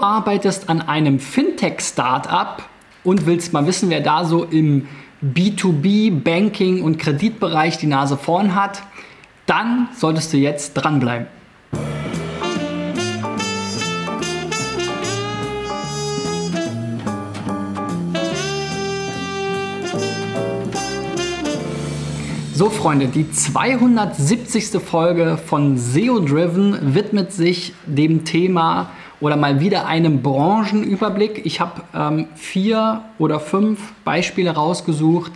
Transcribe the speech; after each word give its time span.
Arbeitest 0.00 0.68
an 0.68 0.80
einem 0.80 1.18
Fintech-Startup 1.18 2.62
und 3.04 3.26
willst 3.26 3.52
mal 3.52 3.66
wissen, 3.66 3.90
wer 3.90 4.00
da 4.00 4.24
so 4.24 4.44
im 4.44 4.86
B2B, 5.22 6.22
Banking 6.22 6.82
und 6.82 6.98
Kreditbereich 6.98 7.78
die 7.78 7.86
Nase 7.86 8.16
vorn 8.16 8.54
hat, 8.54 8.82
dann 9.46 9.88
solltest 9.94 10.32
du 10.32 10.36
jetzt 10.36 10.74
dranbleiben. 10.74 11.26
So, 22.54 22.70
Freunde, 22.70 23.08
die 23.08 23.28
270. 23.28 24.80
Folge 24.80 25.36
von 25.36 25.76
SEO 25.76 26.20
Driven 26.20 26.94
widmet 26.94 27.32
sich 27.32 27.72
dem 27.86 28.24
Thema 28.24 28.90
oder 29.22 29.36
mal 29.36 29.60
wieder 29.60 29.86
einem 29.86 30.20
Branchenüberblick. 30.20 31.46
Ich 31.46 31.60
habe 31.60 31.82
ähm, 31.94 32.26
vier 32.34 33.02
oder 33.18 33.38
fünf 33.38 33.92
Beispiele 34.04 34.50
rausgesucht 34.50 35.30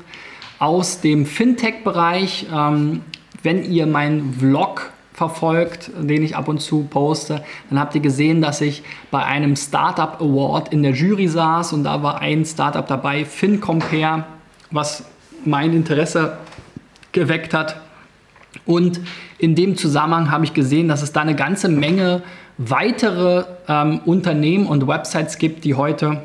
aus 0.58 1.00
dem 1.00 1.24
Fintech-Bereich. 1.24 2.46
Ähm, 2.52 3.02
wenn 3.44 3.62
ihr 3.62 3.86
meinen 3.86 4.34
Vlog 4.34 4.90
verfolgt, 5.12 5.92
den 5.96 6.24
ich 6.24 6.36
ab 6.36 6.48
und 6.48 6.60
zu 6.60 6.82
poste, 6.90 7.44
dann 7.70 7.78
habt 7.78 7.94
ihr 7.94 8.00
gesehen, 8.00 8.42
dass 8.42 8.60
ich 8.60 8.82
bei 9.12 9.24
einem 9.24 9.54
Startup 9.54 10.20
Award 10.20 10.72
in 10.72 10.82
der 10.82 10.92
Jury 10.92 11.28
saß 11.28 11.72
und 11.72 11.84
da 11.84 12.02
war 12.02 12.20
ein 12.20 12.44
Startup 12.44 12.86
dabei, 12.86 13.24
FinCompare, 13.24 14.24
was 14.72 15.04
mein 15.44 15.72
Interesse 15.72 16.38
geweckt 17.12 17.54
hat. 17.54 17.80
Und 18.64 19.00
in 19.38 19.54
dem 19.54 19.76
Zusammenhang 19.76 20.32
habe 20.32 20.44
ich 20.44 20.54
gesehen, 20.54 20.88
dass 20.88 21.02
es 21.02 21.12
da 21.12 21.20
eine 21.20 21.36
ganze 21.36 21.68
Menge 21.68 22.22
weitere 22.58 23.44
ähm, 23.68 24.00
Unternehmen 24.04 24.66
und 24.66 24.86
Websites 24.86 25.38
gibt, 25.38 25.64
die 25.64 25.74
heute 25.74 26.22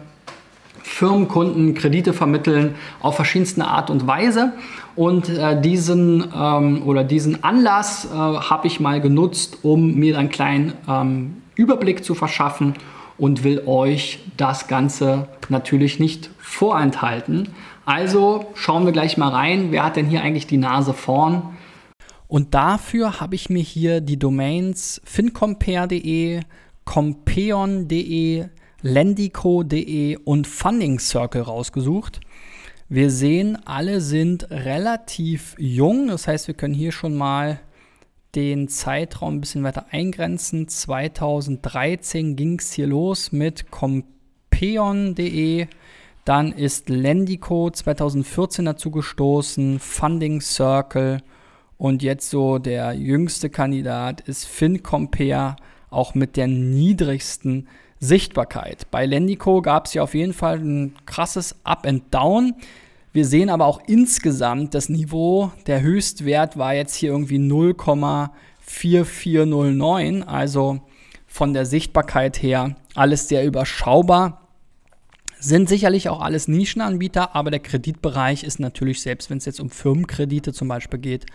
Firmenkunden 0.83 1.73
Kredite 1.73 2.13
vermitteln 2.13 2.75
auf 3.01 3.15
verschiedenste 3.15 3.65
Art 3.65 3.89
und 3.89 4.07
Weise. 4.07 4.53
Und 4.95 5.29
äh, 5.29 5.59
diesen 5.59 6.25
ähm, 6.35 6.83
oder 6.85 7.03
diesen 7.03 7.43
Anlass 7.43 8.05
äh, 8.05 8.17
habe 8.17 8.67
ich 8.67 8.79
mal 8.79 8.99
genutzt, 8.99 9.59
um 9.63 9.95
mir 9.95 10.17
einen 10.17 10.29
kleinen 10.29 10.73
ähm, 10.87 11.41
Überblick 11.55 12.03
zu 12.03 12.13
verschaffen 12.13 12.75
und 13.17 13.43
will 13.43 13.63
euch 13.65 14.19
das 14.37 14.67
Ganze 14.67 15.27
natürlich 15.49 15.99
nicht 15.99 16.29
vorenthalten. 16.39 17.49
Also 17.85 18.45
schauen 18.55 18.85
wir 18.85 18.91
gleich 18.91 19.17
mal 19.17 19.29
rein, 19.29 19.67
wer 19.71 19.85
hat 19.85 19.95
denn 19.95 20.07
hier 20.07 20.21
eigentlich 20.21 20.47
die 20.47 20.57
Nase 20.57 20.93
vorn? 20.93 21.43
Und 22.31 22.53
dafür 22.53 23.19
habe 23.19 23.35
ich 23.35 23.49
mir 23.49 23.61
hier 23.61 23.99
die 23.99 24.17
Domains 24.17 25.01
fincompare.de, 25.03 26.39
compeon.de, 26.85 28.45
lendico.de 28.81 30.15
und 30.23 30.47
Funding 30.47 30.99
Circle 30.99 31.41
rausgesucht. 31.41 32.21
Wir 32.87 33.09
sehen, 33.09 33.57
alle 33.65 33.99
sind 33.99 34.49
relativ 34.49 35.55
jung. 35.59 36.07
Das 36.07 36.25
heißt, 36.25 36.47
wir 36.47 36.55
können 36.55 36.73
hier 36.73 36.93
schon 36.93 37.17
mal 37.17 37.59
den 38.33 38.69
Zeitraum 38.69 39.35
ein 39.35 39.41
bisschen 39.41 39.63
weiter 39.63 39.87
eingrenzen. 39.91 40.69
2013 40.69 42.37
ging 42.37 42.59
es 42.59 42.71
hier 42.71 42.87
los 42.87 43.33
mit 43.33 43.71
compeon.de, 43.71 45.67
dann 46.23 46.53
ist 46.53 46.87
Lendico 46.87 47.69
2014 47.69 48.63
dazu 48.63 48.89
gestoßen, 48.89 49.79
Funding 49.79 50.39
Circle 50.39 51.21
und 51.81 52.01
jetzt 52.03 52.29
so 52.29 52.59
der 52.59 52.93
jüngste 52.93 53.49
Kandidat 53.49 54.21
ist 54.21 54.45
FinCompare, 54.45 55.55
auch 55.89 56.13
mit 56.13 56.37
der 56.37 56.45
niedrigsten 56.45 57.67
Sichtbarkeit. 57.99 58.91
Bei 58.91 59.07
Lendico 59.07 59.63
gab 59.63 59.87
es 59.87 59.95
ja 59.95 60.03
auf 60.03 60.13
jeden 60.13 60.33
Fall 60.33 60.59
ein 60.59 60.93
krasses 61.07 61.55
Up 61.63 61.87
and 61.87 62.03
Down. 62.13 62.53
Wir 63.13 63.25
sehen 63.25 63.49
aber 63.49 63.65
auch 63.65 63.81
insgesamt 63.87 64.75
das 64.75 64.89
Niveau, 64.89 65.51
der 65.65 65.81
Höchstwert 65.81 66.55
war 66.55 66.75
jetzt 66.75 66.93
hier 66.93 67.09
irgendwie 67.09 67.39
0,4409, 67.39 70.21
also 70.21 70.81
von 71.25 71.51
der 71.51 71.65
Sichtbarkeit 71.65 72.43
her 72.43 72.75
alles 72.93 73.27
sehr 73.27 73.43
überschaubar. 73.43 74.47
Sind 75.39 75.67
sicherlich 75.67 76.09
auch 76.09 76.21
alles 76.21 76.47
Nischenanbieter, 76.47 77.35
aber 77.35 77.49
der 77.49 77.61
Kreditbereich 77.61 78.43
ist 78.43 78.59
natürlich, 78.59 79.01
selbst 79.01 79.31
wenn 79.31 79.39
es 79.39 79.45
jetzt 79.45 79.59
um 79.59 79.71
Firmenkredite 79.71 80.53
zum 80.53 80.67
Beispiel 80.67 80.99
geht, 80.99 81.25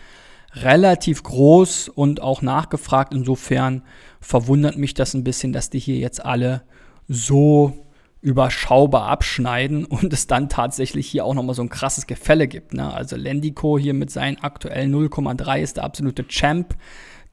relativ 0.56 1.22
groß 1.22 1.88
und 1.88 2.22
auch 2.22 2.42
nachgefragt. 2.42 3.12
Insofern 3.14 3.82
verwundert 4.20 4.76
mich 4.76 4.94
das 4.94 5.14
ein 5.14 5.24
bisschen, 5.24 5.52
dass 5.52 5.70
die 5.70 5.78
hier 5.78 5.96
jetzt 5.96 6.24
alle 6.24 6.62
so 7.08 7.86
überschaubar 8.22 9.08
abschneiden 9.08 9.84
und 9.84 10.12
es 10.12 10.26
dann 10.26 10.48
tatsächlich 10.48 11.06
hier 11.06 11.24
auch 11.24 11.34
nochmal 11.34 11.54
so 11.54 11.62
ein 11.62 11.68
krasses 11.68 12.06
Gefälle 12.06 12.48
gibt. 12.48 12.74
Ne? 12.74 12.92
Also 12.92 13.16
Lendico 13.16 13.78
hier 13.78 13.94
mit 13.94 14.10
seinen 14.10 14.38
aktuellen 14.38 14.94
0,3 14.94 15.60
ist 15.60 15.76
der 15.76 15.84
absolute 15.84 16.26
Champ. 16.26 16.74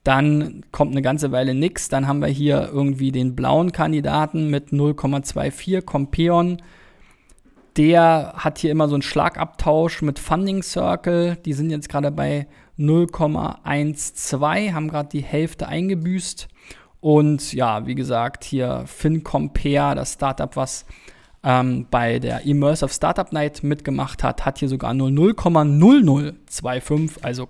Dann 0.04 0.62
kommt 0.70 0.92
eine 0.92 1.00
ganze 1.00 1.32
Weile 1.32 1.54
nichts. 1.54 1.88
Dann 1.88 2.06
haben 2.06 2.20
wir 2.20 2.28
hier 2.28 2.68
irgendwie 2.70 3.10
den 3.10 3.34
blauen 3.34 3.72
Kandidaten 3.72 4.50
mit 4.50 4.68
0,24 4.68 5.80
Compeon. 5.80 6.60
Der 7.78 8.34
hat 8.36 8.58
hier 8.58 8.70
immer 8.70 8.88
so 8.88 8.94
einen 8.94 9.02
Schlagabtausch 9.02 10.02
mit 10.02 10.18
Funding 10.18 10.62
Circle. 10.62 11.36
Die 11.44 11.54
sind 11.54 11.70
jetzt 11.70 11.88
gerade 11.88 12.10
bei 12.10 12.46
0,12, 12.78 14.72
haben 14.72 14.88
gerade 14.88 15.10
die 15.10 15.22
Hälfte 15.22 15.68
eingebüßt. 15.68 16.48
Und 17.00 17.52
ja, 17.52 17.86
wie 17.86 17.94
gesagt, 17.94 18.42
hier 18.44 18.84
FinCompare, 18.86 19.94
das 19.94 20.14
Startup, 20.14 20.56
was 20.56 20.86
ähm, 21.42 21.86
bei 21.90 22.18
der 22.18 22.46
Immersive 22.46 22.90
Startup 22.90 23.30
Night 23.30 23.62
mitgemacht 23.62 24.24
hat, 24.24 24.46
hat 24.46 24.58
hier 24.58 24.68
sogar 24.68 24.94
nur 24.94 25.10
0,0025, 25.10 27.22
also 27.22 27.48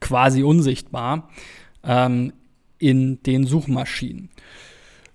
quasi 0.00 0.42
unsichtbar 0.42 1.28
ähm, 1.84 2.32
in 2.78 3.22
den 3.22 3.46
Suchmaschinen. 3.46 4.30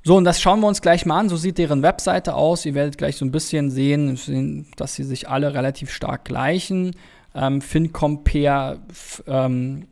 So, 0.03 0.17
und 0.17 0.23
das 0.23 0.41
schauen 0.41 0.61
wir 0.61 0.67
uns 0.67 0.81
gleich 0.81 1.05
mal 1.05 1.19
an. 1.19 1.29
So 1.29 1.37
sieht 1.37 1.59
deren 1.59 1.83
Webseite 1.83 2.33
aus. 2.33 2.65
Ihr 2.65 2.73
werdet 2.73 2.97
gleich 2.97 3.17
so 3.17 3.25
ein 3.25 3.31
bisschen 3.31 3.69
sehen, 3.69 4.65
dass 4.75 4.95
sie 4.95 5.03
sich 5.03 5.29
alle 5.29 5.53
relativ 5.53 5.91
stark 5.91 6.25
gleichen. 6.25 6.95
Ähm, 7.33 7.61
FinCompare 7.61 8.79
ähm, 9.27 9.87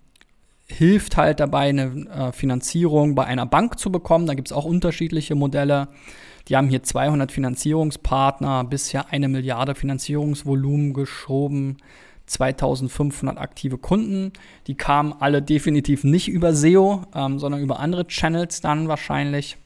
hilft 0.67 1.17
halt 1.17 1.39
dabei, 1.39 1.69
eine 1.69 2.07
äh, 2.09 2.31
Finanzierung 2.31 3.15
bei 3.15 3.25
einer 3.25 3.45
Bank 3.45 3.79
zu 3.79 3.91
bekommen. 3.91 4.27
Da 4.27 4.33
gibt 4.33 4.49
es 4.49 4.51
auch 4.51 4.65
unterschiedliche 4.65 5.35
Modelle. 5.35 5.87
Die 6.47 6.55
haben 6.55 6.67
hier 6.67 6.83
200 6.83 7.31
Finanzierungspartner, 7.31 8.63
bisher 8.63 9.11
eine 9.11 9.27
Milliarde 9.27 9.75
Finanzierungsvolumen 9.75 10.93
geschoben. 10.93 11.77
2500 12.29 13.37
aktive 13.39 13.77
Kunden. 13.77 14.33
Die 14.67 14.75
kamen 14.75 15.13
alle 15.19 15.41
definitiv 15.41 16.03
nicht 16.03 16.27
über 16.27 16.53
SEO, 16.53 17.03
ähm, 17.15 17.39
sondern 17.39 17.61
über 17.61 17.79
andere 17.79 18.07
Channels 18.07 18.61
dann 18.61 18.87
wahrscheinlich. 18.87 19.57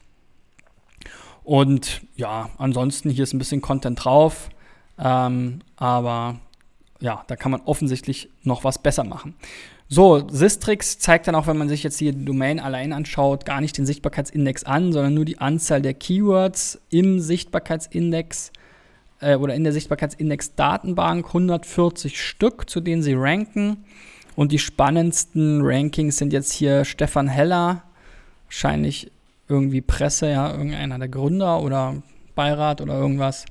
Und 1.42 2.02
ja, 2.16 2.48
ansonsten 2.56 3.10
hier 3.10 3.24
ist 3.24 3.34
ein 3.34 3.38
bisschen 3.38 3.60
Content 3.60 4.02
drauf, 4.02 4.48
ähm, 4.98 5.60
aber 5.76 6.40
ja, 7.04 7.22
da 7.26 7.36
kann 7.36 7.52
man 7.52 7.60
offensichtlich 7.66 8.30
noch 8.44 8.64
was 8.64 8.78
besser 8.78 9.04
machen. 9.04 9.34
So, 9.88 10.26
Sistrix 10.30 10.98
zeigt 10.98 11.28
dann 11.28 11.34
auch, 11.34 11.46
wenn 11.46 11.58
man 11.58 11.68
sich 11.68 11.82
jetzt 11.82 11.98
hier 11.98 12.12
die 12.12 12.24
Domain 12.24 12.58
allein 12.58 12.94
anschaut, 12.94 13.44
gar 13.44 13.60
nicht 13.60 13.76
den 13.76 13.84
Sichtbarkeitsindex 13.84 14.64
an, 14.64 14.90
sondern 14.90 15.12
nur 15.12 15.26
die 15.26 15.38
Anzahl 15.38 15.82
der 15.82 15.92
Keywords 15.92 16.80
im 16.88 17.20
Sichtbarkeitsindex 17.20 18.52
äh, 19.20 19.36
oder 19.36 19.54
in 19.54 19.64
der 19.64 19.74
Sichtbarkeitsindex-Datenbank 19.74 21.26
140 21.26 22.18
Stück, 22.18 22.70
zu 22.70 22.80
denen 22.80 23.02
sie 23.02 23.12
ranken. 23.12 23.84
Und 24.34 24.50
die 24.50 24.58
spannendsten 24.58 25.60
Rankings 25.62 26.16
sind 26.16 26.32
jetzt 26.32 26.54
hier 26.54 26.86
Stefan 26.86 27.28
Heller, 27.28 27.82
wahrscheinlich 28.46 29.10
irgendwie 29.46 29.82
Presse, 29.82 30.30
ja, 30.30 30.50
irgendeiner 30.50 30.98
der 30.98 31.08
Gründer 31.08 31.60
oder 31.60 32.02
Beirat 32.34 32.80
oder 32.80 32.98
irgendwas. 32.98 33.44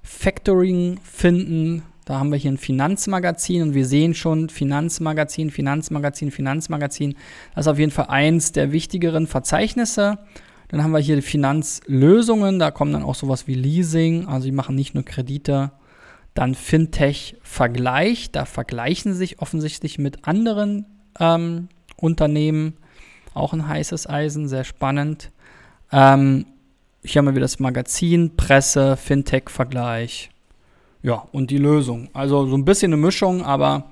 Factoring 0.00 1.00
finden, 1.02 1.82
da 2.10 2.18
haben 2.18 2.32
wir 2.32 2.38
hier 2.38 2.50
ein 2.50 2.58
Finanzmagazin 2.58 3.62
und 3.62 3.74
wir 3.74 3.86
sehen 3.86 4.14
schon 4.14 4.48
Finanzmagazin, 4.48 5.52
Finanzmagazin, 5.52 6.32
Finanzmagazin. 6.32 7.14
Das 7.54 7.66
ist 7.66 7.70
auf 7.70 7.78
jeden 7.78 7.92
Fall 7.92 8.06
eins 8.08 8.50
der 8.50 8.72
wichtigeren 8.72 9.28
Verzeichnisse. 9.28 10.18
Dann 10.66 10.82
haben 10.82 10.90
wir 10.90 10.98
hier 10.98 11.22
Finanzlösungen, 11.22 12.58
da 12.58 12.72
kommen 12.72 12.92
dann 12.92 13.04
auch 13.04 13.14
sowas 13.14 13.46
wie 13.46 13.54
Leasing, 13.54 14.26
also 14.26 14.46
die 14.46 14.52
machen 14.52 14.74
nicht 14.74 14.92
nur 14.92 15.04
Kredite. 15.04 15.70
Dann 16.34 16.56
Fintech-Vergleich, 16.56 18.32
da 18.32 18.44
vergleichen 18.44 19.12
sie 19.12 19.18
sich 19.18 19.38
offensichtlich 19.38 19.98
mit 19.98 20.26
anderen 20.26 20.86
ähm, 21.20 21.68
Unternehmen. 21.94 22.72
Auch 23.34 23.52
ein 23.52 23.68
heißes 23.68 24.08
Eisen, 24.08 24.48
sehr 24.48 24.64
spannend. 24.64 25.30
Ähm, 25.92 26.44
hier 27.04 27.20
haben 27.20 27.26
wir 27.26 27.36
wieder 27.36 27.42
das 27.42 27.60
Magazin, 27.60 28.34
Presse, 28.36 28.96
Fintech-Vergleich. 28.96 30.30
Ja, 31.02 31.26
und 31.32 31.50
die 31.50 31.58
Lösung. 31.58 32.08
Also 32.12 32.46
so 32.46 32.56
ein 32.56 32.64
bisschen 32.64 32.92
eine 32.92 33.00
Mischung, 33.00 33.42
aber 33.42 33.90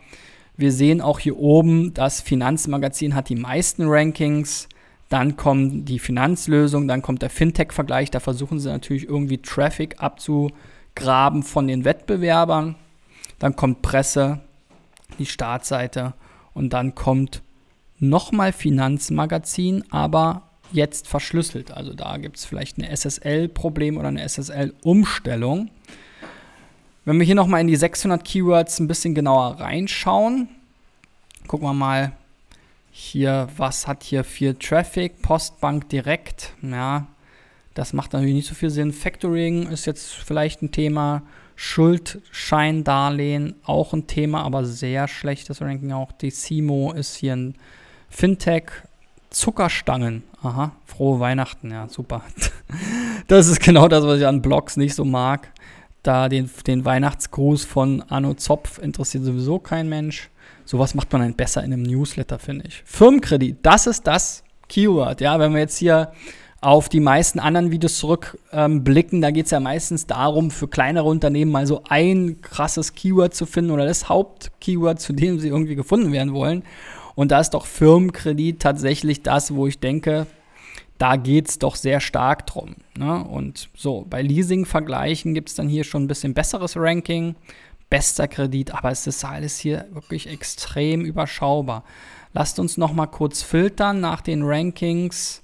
wir 0.57 0.73
sehen 0.73 1.01
auch 1.01 1.21
hier 1.21 1.39
oben, 1.39 1.95
das 1.95 2.21
Finanzmagazin 2.21 3.15
hat 3.15 3.29
die 3.29 3.37
meisten 3.37 3.85
Rankings 3.87 4.69
Dann 5.09 5.37
kommen 5.37 5.87
die 5.87 5.99
Finanzlösungen, 5.99 6.87
dann 6.87 7.01
kommt 7.01 7.23
der 7.23 7.31
Fintech-Vergleich. 7.31 8.11
Da 8.11 8.21
versuchen 8.21 8.61
sie 8.61 8.69
natürlich 8.69 9.09
irgendwie 9.09 9.39
Traffic 9.39 9.97
abzugraben 10.03 11.43
von 11.43 11.67
den 11.67 11.85
Wettbewerbern. 11.85 12.75
Dann 13.39 13.57
kommt 13.57 13.81
Presse, 13.83 14.41
die 15.19 15.27
Startseite 15.27 16.13
und 16.53 16.73
dann 16.73 16.95
kommt 16.95 17.43
nochmal 17.99 18.53
Finanzmagazin, 18.53 19.85
aber 19.91 20.43
jetzt 20.73 21.09
verschlüsselt. 21.09 21.71
Also 21.71 21.95
da 21.95 22.19
gibt 22.19 22.37
es 22.37 22.45
vielleicht 22.45 22.77
ein 22.77 22.85
SSL-Problem 22.85 23.97
oder 23.97 24.09
eine 24.09 24.29
SSL-Umstellung. 24.29 25.71
Wenn 27.09 27.19
wir 27.19 27.25
hier 27.25 27.35
nochmal 27.35 27.63
in 27.63 27.69
die 27.69 27.77
600 27.77 28.23
Keywords 28.23 28.79
ein 28.81 28.87
bisschen 28.87 29.15
genauer 29.15 29.59
reinschauen, 29.61 30.47
gucken 31.47 31.67
wir 31.67 31.73
mal 31.73 32.13
hier, 32.91 33.49
was 33.57 33.87
hat 33.87 34.03
hier 34.03 34.25
viel 34.25 34.53
Traffic, 34.57 35.23
Postbank 35.23 35.89
direkt, 35.89 36.53
ja, 36.61 37.07
das 37.73 37.95
macht 37.95 38.13
natürlich 38.13 38.35
nicht 38.35 38.47
so 38.47 38.55
viel 38.55 38.69
Sinn. 38.69 38.93
Factoring 38.93 39.69
ist 39.69 39.87
jetzt 39.87 40.13
vielleicht 40.17 40.61
ein 40.61 40.71
Thema, 40.71 41.23
Schuldscheindarlehen 41.57 43.55
auch 43.65 43.95
ein 43.95 44.07
Thema, 44.07 44.43
aber 44.43 44.67
sehr 44.67 45.09
schlechtes 45.09 45.63
Ranking 45.63 45.93
auch. 45.93 46.13
Die 46.13 46.31
CIMO 46.31 46.93
ist 46.93 47.17
hier 47.17 47.37
ein 47.37 47.55
Fintech, 48.11 48.65
Zuckerstangen. 49.31 50.25
Aha, 50.43 50.73
frohe 50.85 51.21
Weihnachten, 51.21 51.71
ja, 51.71 51.89
super. 51.89 52.23
Das 53.29 53.47
ist 53.47 53.61
genau 53.61 53.89
das, 53.89 54.05
was 54.05 54.21
ich 54.21 54.27
an 54.27 54.43
Blogs 54.43 54.77
nicht 54.79 54.95
so 54.95 55.05
mag. 55.05 55.53
Da 56.09 56.31
den, 56.31 56.49
den 56.67 56.87
Weihnachtsgruß 56.87 57.67
von 57.67 58.01
Anno 58.09 58.33
Zopf 58.33 58.79
interessiert 58.79 59.25
sowieso 59.25 59.59
kein 59.59 59.91
Mensch. 59.91 60.31
Sowas 60.65 60.95
macht 60.95 61.13
man 61.13 61.21
dann 61.21 61.35
besser 61.35 61.63
in 61.63 61.71
einem 61.71 61.83
Newsletter, 61.83 62.39
finde 62.39 62.65
ich. 62.67 62.83
Firmenkredit, 62.87 63.59
das 63.61 63.87
ist 63.87 64.07
das 64.07 64.43
Keyword. 64.71 65.21
Ja, 65.21 65.39
wenn 65.39 65.53
wir 65.53 65.61
jetzt 65.61 65.77
hier 65.77 66.13
auf 66.63 66.89
die 66.89 67.01
meisten 67.01 67.39
anderen 67.39 67.71
Videos 67.71 67.99
zurückblicken, 67.99 69.19
ähm, 69.19 69.21
da 69.21 69.31
geht 69.31 69.45
es 69.45 69.51
ja 69.51 69.61
meistens 69.61 70.07
darum, 70.07 70.51
für 70.51 70.67
kleinere 70.67 71.05
Unternehmen 71.05 71.53
mal 71.53 71.67
so 71.67 71.83
ein 71.91 72.41
krasses 72.41 72.95
Keyword 72.95 73.35
zu 73.35 73.45
finden 73.45 73.71
oder 73.71 73.85
das 73.85 74.09
Hauptkeyword, 74.09 75.03
zu 75.03 75.13
dem 75.13 75.39
sie 75.39 75.49
irgendwie 75.49 75.75
gefunden 75.75 76.11
werden 76.11 76.33
wollen. 76.33 76.63
Und 77.17 77.33
da 77.33 77.41
ist 77.41 77.51
doch 77.51 77.67
Firmenkredit 77.67 78.61
tatsächlich 78.61 79.23
das, 79.23 79.55
wo 79.55 79.67
ich 79.67 79.79
denke, 79.79 80.27
da 80.99 81.17
geht 81.17 81.49
es 81.49 81.59
doch 81.59 81.77
sehr 81.77 82.01
stark 82.01 82.47
drum. 82.47 82.75
Ne? 82.97 83.25
Und 83.25 83.71
so, 83.75 84.05
bei 84.09 84.21
Leasing-Vergleichen 84.21 85.33
gibt 85.33 85.49
es 85.49 85.55
dann 85.55 85.69
hier 85.69 85.85
schon 85.85 86.05
ein 86.05 86.09
bisschen 86.09 86.35
besseres 86.35 86.77
Ranking, 86.77 87.37
bester 87.89 88.27
Kredit, 88.29 88.75
aber 88.75 88.91
es 88.91 89.07
ist 89.07 89.25
alles 89.25 89.59
hier 89.59 89.87
wirklich 89.93 90.29
extrem 90.29 91.05
überschaubar. 91.05 91.85
Lasst 92.33 92.59
uns 92.59 92.77
noch 92.77 92.93
mal 92.93 93.07
kurz 93.07 93.43
filtern 93.43 94.01
nach 94.01 94.21
den 94.21 94.43
Rankings, 94.43 95.43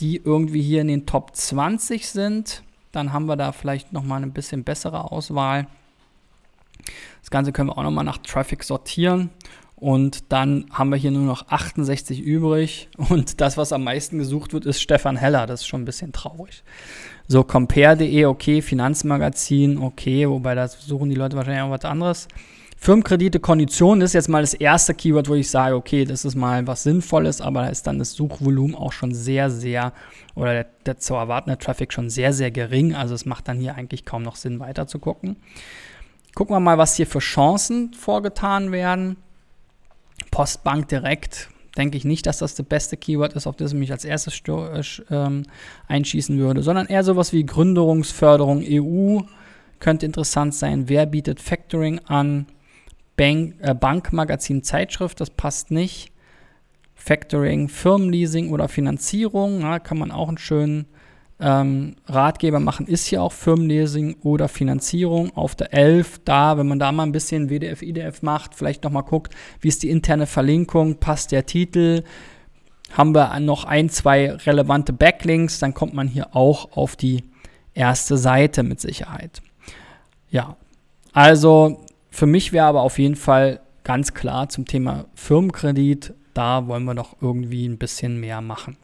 die 0.00 0.16
irgendwie 0.16 0.62
hier 0.62 0.80
in 0.80 0.88
den 0.88 1.06
Top 1.06 1.36
20 1.36 2.08
sind. 2.08 2.62
Dann 2.90 3.12
haben 3.12 3.26
wir 3.26 3.36
da 3.36 3.52
vielleicht 3.52 3.92
noch 3.92 4.02
mal 4.02 4.16
eine 4.16 4.28
bisschen 4.28 4.64
bessere 4.64 5.12
Auswahl. 5.12 5.66
Das 7.20 7.30
Ganze 7.30 7.52
können 7.52 7.68
wir 7.68 7.76
auch 7.76 7.82
noch 7.82 7.90
mal 7.90 8.04
nach 8.04 8.18
Traffic 8.18 8.64
sortieren 8.64 9.30
und 9.80 10.32
dann 10.32 10.66
haben 10.72 10.90
wir 10.90 10.96
hier 10.96 11.12
nur 11.12 11.22
noch 11.22 11.48
68 11.48 12.20
übrig. 12.20 12.88
Und 12.96 13.40
das, 13.40 13.56
was 13.56 13.72
am 13.72 13.84
meisten 13.84 14.18
gesucht 14.18 14.52
wird, 14.52 14.66
ist 14.66 14.82
Stefan 14.82 15.16
Heller. 15.16 15.46
Das 15.46 15.60
ist 15.60 15.66
schon 15.68 15.82
ein 15.82 15.84
bisschen 15.84 16.12
traurig. 16.12 16.64
So, 17.28 17.44
compare.de, 17.44 18.24
okay, 18.24 18.60
Finanzmagazin, 18.60 19.78
okay, 19.78 20.28
wobei 20.28 20.54
da 20.54 20.66
suchen 20.66 21.10
die 21.10 21.14
Leute 21.14 21.36
wahrscheinlich 21.36 21.62
auch 21.62 21.70
was 21.70 21.84
anderes. 21.84 22.26
Firmenkredite, 22.76 23.38
Konditionen 23.38 24.02
ist 24.02 24.14
jetzt 24.14 24.28
mal 24.28 24.40
das 24.40 24.54
erste 24.54 24.94
Keyword, 24.94 25.28
wo 25.28 25.34
ich 25.34 25.50
sage, 25.50 25.74
okay, 25.76 26.04
das 26.04 26.24
ist 26.24 26.36
mal 26.36 26.66
was 26.66 26.84
Sinnvolles, 26.84 27.40
aber 27.40 27.62
da 27.62 27.68
ist 27.68 27.86
dann 27.86 27.98
das 27.98 28.12
Suchvolumen 28.12 28.74
auch 28.74 28.92
schon 28.92 29.12
sehr, 29.12 29.50
sehr, 29.50 29.92
oder 30.34 30.52
der, 30.52 30.66
der 30.86 30.98
zu 30.98 31.14
erwartende 31.14 31.58
Traffic 31.58 31.92
schon 31.92 32.08
sehr, 32.08 32.32
sehr 32.32 32.50
gering. 32.50 32.94
Also 32.94 33.14
es 33.14 33.26
macht 33.26 33.48
dann 33.48 33.58
hier 33.58 33.74
eigentlich 33.74 34.04
kaum 34.04 34.22
noch 34.22 34.36
Sinn, 34.36 34.60
weiter 34.60 34.86
zu 34.86 34.98
gucken. 34.98 35.36
Gucken 36.34 36.54
wir 36.54 36.60
mal, 36.60 36.78
was 36.78 36.94
hier 36.94 37.06
für 37.06 37.18
Chancen 37.18 37.92
vorgetan 37.94 38.70
werden. 38.72 39.16
Postbank 40.30 40.88
direkt 40.88 41.48
denke 41.76 41.96
ich 41.96 42.04
nicht, 42.04 42.26
dass 42.26 42.38
das 42.38 42.54
das 42.54 42.66
beste 42.66 42.96
Keyword 42.96 43.34
ist, 43.34 43.46
auf 43.46 43.56
das 43.56 43.72
ich 43.72 43.78
mich 43.78 43.92
als 43.92 44.04
erstes 44.04 44.42
äh, 44.48 44.82
ähm, 45.14 45.44
einschießen 45.86 46.36
würde, 46.38 46.62
sondern 46.62 46.86
eher 46.86 47.04
sowas 47.04 47.32
wie 47.32 47.46
Gründerungsförderung 47.46 48.62
EU 48.66 49.20
könnte 49.78 50.04
interessant 50.04 50.54
sein. 50.54 50.88
Wer 50.88 51.06
bietet 51.06 51.40
Factoring 51.40 52.00
an? 52.00 52.46
Bank, 53.16 53.54
äh, 53.60 53.74
Bankmagazin 53.74 54.62
Zeitschrift, 54.62 55.20
das 55.20 55.30
passt 55.30 55.70
nicht. 55.70 56.12
Factoring, 56.94 57.68
Firmenleasing 57.68 58.50
oder 58.50 58.68
Finanzierung, 58.68 59.60
na, 59.60 59.78
kann 59.78 59.98
man 59.98 60.10
auch 60.10 60.28
einen 60.28 60.38
schönen 60.38 60.86
ähm, 61.40 61.96
Ratgeber 62.06 62.60
machen, 62.60 62.86
ist 62.86 63.06
hier 63.06 63.22
auch 63.22 63.32
Firmenleasing 63.32 64.16
oder 64.22 64.48
Finanzierung. 64.48 65.34
Auf 65.36 65.54
der 65.54 65.72
11, 65.72 66.20
da, 66.24 66.58
wenn 66.58 66.66
man 66.66 66.78
da 66.78 66.90
mal 66.90 67.04
ein 67.04 67.12
bisschen 67.12 67.48
WDF, 67.48 67.82
IDF 67.82 68.22
macht, 68.22 68.54
vielleicht 68.54 68.84
nochmal 68.84 69.04
guckt, 69.04 69.34
wie 69.60 69.68
ist 69.68 69.82
die 69.82 69.90
interne 69.90 70.26
Verlinkung, 70.26 70.98
passt 70.98 71.32
der 71.32 71.46
Titel, 71.46 72.02
haben 72.92 73.14
wir 73.14 73.38
noch 73.40 73.64
ein, 73.64 73.88
zwei 73.88 74.32
relevante 74.32 74.92
Backlinks, 74.92 75.58
dann 75.58 75.74
kommt 75.74 75.94
man 75.94 76.08
hier 76.08 76.34
auch 76.34 76.72
auf 76.76 76.96
die 76.96 77.24
erste 77.74 78.16
Seite 78.16 78.62
mit 78.62 78.80
Sicherheit. 78.80 79.40
Ja, 80.30 80.56
also 81.12 81.84
für 82.10 82.26
mich 82.26 82.52
wäre 82.52 82.66
aber 82.66 82.82
auf 82.82 82.98
jeden 82.98 83.16
Fall 83.16 83.60
ganz 83.84 84.14
klar 84.14 84.48
zum 84.48 84.66
Thema 84.66 85.04
Firmenkredit, 85.14 86.14
da 86.34 86.66
wollen 86.66 86.84
wir 86.84 86.94
doch 86.94 87.16
irgendwie 87.20 87.66
ein 87.66 87.78
bisschen 87.78 88.18
mehr 88.20 88.40
machen. 88.40 88.76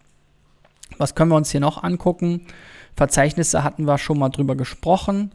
Was 0.99 1.15
können 1.15 1.31
wir 1.31 1.37
uns 1.37 1.51
hier 1.51 1.61
noch 1.61 1.83
angucken? 1.83 2.47
Verzeichnisse 2.97 3.65
hatten 3.65 3.85
wir 3.87 3.99
schon 3.99 4.19
mal 4.19 4.29
drüber 4.29 4.57
gesprochen. 4.57 5.33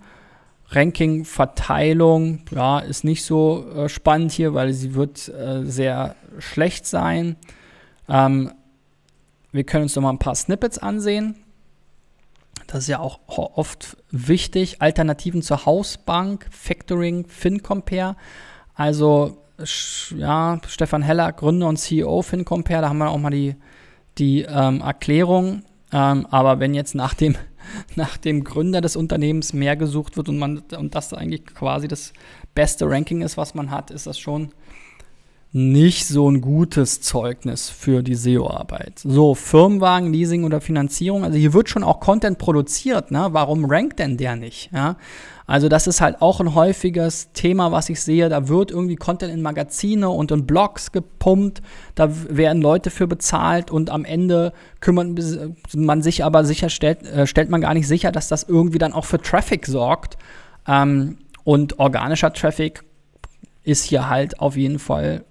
Ranking, 0.72 1.26
Verteilung, 1.26 2.42
ja, 2.52 2.80
ist 2.80 3.04
nicht 3.04 3.26
so 3.26 3.66
äh, 3.76 3.90
spannend 3.90 4.32
hier, 4.32 4.54
weil 4.54 4.72
sie 4.72 4.94
wird 4.94 5.28
äh, 5.30 5.64
sehr 5.66 6.16
schlecht 6.38 6.86
sein. 6.86 7.38
Ähm, 8.08 8.52
wir 9.52 9.64
können 9.64 9.84
uns 9.84 9.96
noch 9.96 10.04
mal 10.04 10.12
ein 10.12 10.20
paar 10.20 10.36
Snippets 10.36 10.78
ansehen. 10.78 11.36
Das 12.68 12.84
ist 12.84 12.88
ja 12.88 13.00
auch 13.00 13.20
oft 13.28 13.98
wichtig. 14.12 14.80
Alternativen 14.80 15.42
zur 15.42 15.66
Hausbank, 15.66 16.46
Factoring, 16.52 17.26
FinCompare. 17.28 18.16
Also, 18.76 19.38
ja, 20.16 20.62
Stefan 20.68 21.02
Heller, 21.02 21.34
Gründer 21.34 21.68
und 21.68 21.78
CEO 21.78 22.22
FinCompare, 22.22 22.84
da 22.84 22.90
haben 22.90 23.00
wir 23.00 23.10
auch 23.10 23.18
mal 23.18 23.32
die 23.32 23.56
die 24.20 24.42
ähm, 24.42 24.82
Erklärung. 24.82 25.64
Ähm, 25.92 26.28
aber 26.30 26.60
wenn 26.60 26.74
jetzt 26.74 26.96
nach 26.96 27.14
dem, 27.14 27.36
nach 27.96 28.18
dem 28.18 28.44
Gründer 28.44 28.82
des 28.82 28.96
Unternehmens 28.96 29.54
mehr 29.54 29.76
gesucht 29.76 30.18
wird 30.18 30.30
und, 30.30 30.38
man, 30.38 30.64
und 30.78 30.96
das 30.96 31.14
eigentlich 31.14 31.46
quasi 31.46 31.88
das 31.88 32.14
beste 32.54 32.90
Ranking 32.90 33.22
ist, 33.22 33.38
was 33.38 33.56
man 33.56 33.72
hat, 33.72 33.92
ist 33.92 34.08
das 34.08 34.20
schon 34.20 34.52
nicht 35.52 36.06
so 36.06 36.30
ein 36.30 36.42
gutes 36.42 37.02
Zeugnis 37.02 37.70
für 37.70 38.04
die 38.04 38.14
SEO-Arbeit. 38.14 39.00
So, 39.04 39.34
Firmenwagen, 39.34 40.14
Leasing 40.14 40.44
oder 40.44 40.62
Finanzierung, 40.62 41.24
also 41.24 41.38
hier 41.38 41.54
wird 41.54 41.70
schon 41.70 41.84
auch 41.84 42.00
Content 42.00 42.38
produziert, 42.38 43.10
ne? 43.10 43.30
Warum 43.32 43.66
rankt 43.66 43.98
denn 43.98 44.18
der 44.18 44.36
nicht? 44.36 44.70
Ja? 44.72 44.98
Also 45.50 45.68
das 45.68 45.88
ist 45.88 46.00
halt 46.00 46.22
auch 46.22 46.40
ein 46.40 46.54
häufiges 46.54 47.34
Thema, 47.34 47.72
was 47.72 47.90
ich 47.90 48.02
sehe. 48.02 48.30
Da 48.30 48.50
wird 48.50 48.70
irgendwie 48.70 48.98
Content 48.98 49.34
in 49.34 49.42
Magazine 49.42 50.08
und 50.08 50.30
in 50.30 50.46
Blogs 50.46 50.92
gepumpt. 50.92 51.64
Da 51.96 52.12
werden 52.30 52.62
Leute 52.62 52.92
für 52.92 53.08
bezahlt 53.08 53.72
und 53.72 53.90
am 53.90 54.06
Ende 54.06 54.54
kümmert 54.80 55.20
man 55.76 56.04
sich 56.04 56.24
aber 56.24 56.46
sicher, 56.46 56.70
stellt, 56.70 57.02
äh, 57.02 57.26
stellt 57.26 57.50
man 57.50 57.62
gar 57.62 57.74
nicht 57.74 57.88
sicher, 57.88 58.12
dass 58.12 58.28
das 58.28 58.44
irgendwie 58.44 58.78
dann 58.78 58.94
auch 58.94 59.06
für 59.06 59.20
Traffic 59.20 59.66
sorgt. 59.66 60.20
Ähm, 60.68 61.18
und 61.44 61.80
organischer 61.80 62.32
Traffic 62.32 62.84
ist 63.64 63.86
hier 63.86 64.08
halt 64.08 64.40
auf 64.40 64.56
jeden 64.56 64.78
Fall 64.78 65.24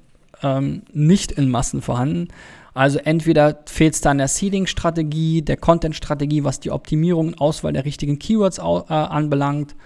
ähm, 0.43 0.83
nicht 0.93 1.31
in 1.31 1.49
Massen 1.49 1.81
vorhanden. 1.81 2.27
Also 2.75 2.99
entweder 2.99 3.61
fehlt 3.67 3.95
es 3.95 4.01
da 4.01 4.11
an 4.11 4.19
der 4.19 4.27
Seeding-Strategie, 4.27 5.43
der 5.43 5.59
Content-Strategie, 5.59 6.43
was 6.43 6.59
die 6.59 6.73
Optimierung 6.73 7.29
und 7.29 7.41
Auswahl 7.41 7.73
der 7.73 7.85
richtigen 7.85 8.19
Keywords 8.19 8.59
äh, 8.59 8.63
anbelangt 8.63 9.77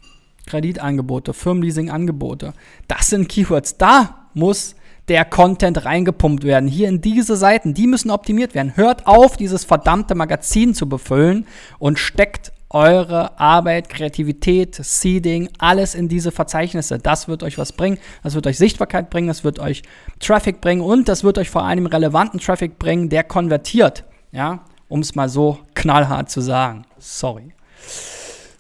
Kreditangebote, 0.47 1.33
Firmenleasing-Angebote. 1.33 2.53
Das 2.89 3.09
sind 3.09 3.29
Keywords. 3.29 3.79
Da 3.79 4.29
muss 4.35 4.75
der 5.09 5.25
Content 5.25 5.85
reingepumpt 5.85 6.45
werden. 6.45 6.69
Hier 6.69 6.89
in 6.89 7.01
diese 7.01 7.37
Seiten, 7.37 7.75
die 7.75 7.87
müssen 7.87 8.11
optimiert 8.11 8.55
werden. 8.55 8.77
Hört 8.77 9.07
auf, 9.07 9.37
dieses 9.37 9.65
verdammte 9.65 10.15
Magazin 10.15 10.75
zu 10.75 10.89
befüllen 10.89 11.47
und 11.79 11.99
steckt 11.99 12.53
eure 12.71 13.39
Arbeit, 13.39 13.89
Kreativität, 13.89 14.75
Seeding, 14.75 15.51
alles 15.59 15.95
in 15.95 16.09
diese 16.09 16.33
Verzeichnisse. 16.33 16.99
Das 16.99 17.29
wird 17.29 17.43
euch 17.43 17.59
was 17.59 17.73
bringen. 17.73 17.99
Das 18.23 18.35
wird 18.35 18.47
euch 18.47 18.57
Sichtbarkeit 18.57 19.11
bringen, 19.11 19.29
das 19.29 19.45
wird 19.45 19.59
euch 19.59 19.83
Traffic 20.21 20.61
bringen 20.61 20.81
und 20.81 21.09
das 21.09 21.23
wird 21.23 21.37
euch 21.37 21.51
vor 21.51 21.65
allem 21.65 21.87
relevanten 21.87 22.41
Traffic 22.41 22.79
bringen, 22.79 23.09
der 23.11 23.25
konvertiert. 23.25 24.05
Ja, 24.31 24.65
um 24.89 25.01
es 25.01 25.15
mal 25.15 25.29
so 25.29 25.59
knallhart 25.75 26.31
zu 26.31 26.41
sagen. 26.41 26.87
Sorry. 26.99 27.53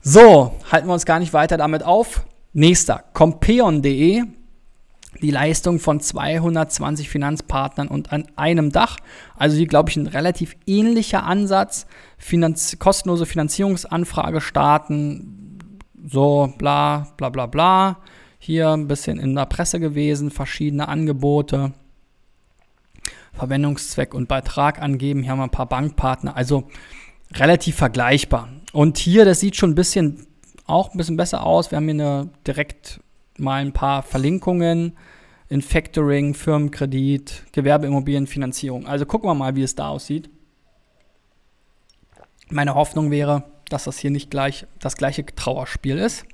So, 0.05 0.59
halten 0.71 0.89
wir 0.89 0.95
uns 0.95 1.07
gar 1.07 1.21
nicht 1.21 1.33
weiter 1.33 1.57
damit 1.57 1.85
auf. 1.85 2.25
Nächster, 2.53 3.05
compeon.de 3.15 4.25
die 5.21 5.31
Leistung 5.31 5.79
von 5.79 6.01
220 6.01 7.09
Finanzpartnern 7.09 7.87
und 7.87 8.13
an 8.13 8.27
einem 8.35 8.73
Dach. 8.73 8.97
Also 9.37 9.57
hier 9.57 9.69
glaube 9.69 9.91
ich 9.91 9.97
ein 9.97 10.09
relativ 10.09 10.57
ähnlicher 10.67 11.23
Ansatz. 11.23 11.87
Finanz 12.19 12.79
kostenlose 12.81 13.27
Finanzierungsanfrage 13.27 14.41
starten, 14.41 15.59
so 16.05 16.53
bla 16.59 17.07
bla 17.17 17.29
bla 17.29 17.47
bla. 17.47 17.99
Hier 18.41 18.71
ein 18.71 18.89
bisschen 18.89 19.21
in 19.21 19.37
der 19.37 19.47
Presse 19.47 19.79
gewesen, 19.79 20.33
verschiedene 20.33 20.89
Angebote. 20.89 21.73
Verwendungszweck 23.35 24.15
und 24.15 24.27
Beitrag 24.27 24.83
angeben. 24.83 25.23
Hier 25.23 25.31
haben 25.31 25.39
wir 25.39 25.45
ein 25.45 25.51
paar 25.51 25.69
Bankpartner. 25.69 26.37
Also 26.37 26.65
relativ 27.35 27.77
vergleichbar. 27.77 28.49
Und 28.73 28.99
hier, 28.99 29.25
das 29.25 29.41
sieht 29.41 29.57
schon 29.57 29.71
ein 29.71 29.75
bisschen 29.75 30.27
auch 30.67 30.93
ein 30.93 30.97
bisschen 30.97 31.17
besser 31.17 31.45
aus. 31.45 31.71
Wir 31.71 31.77
haben 31.77 31.85
hier 31.85 31.93
eine 31.95 32.31
direkt 32.47 33.01
mal 33.37 33.61
ein 33.61 33.73
paar 33.73 34.03
Verlinkungen 34.03 34.97
in 35.49 35.61
Factoring, 35.61 36.35
Firmenkredit, 36.35 37.45
Gewerbeimmobilienfinanzierung. 37.53 38.87
Also 38.87 39.05
gucken 39.05 39.29
wir 39.29 39.35
mal, 39.35 39.55
wie 39.55 39.63
es 39.63 39.75
da 39.75 39.89
aussieht. 39.89 40.31
Meine 42.49 42.75
Hoffnung 42.75 43.11
wäre, 43.11 43.45
dass 43.69 43.85
das 43.85 43.99
hier 43.99 44.11
nicht 44.11 44.31
gleich 44.31 44.67
das 44.81 44.97
gleiche 44.97 45.27
Trauerspiel 45.27 45.99
ist. 45.99 46.25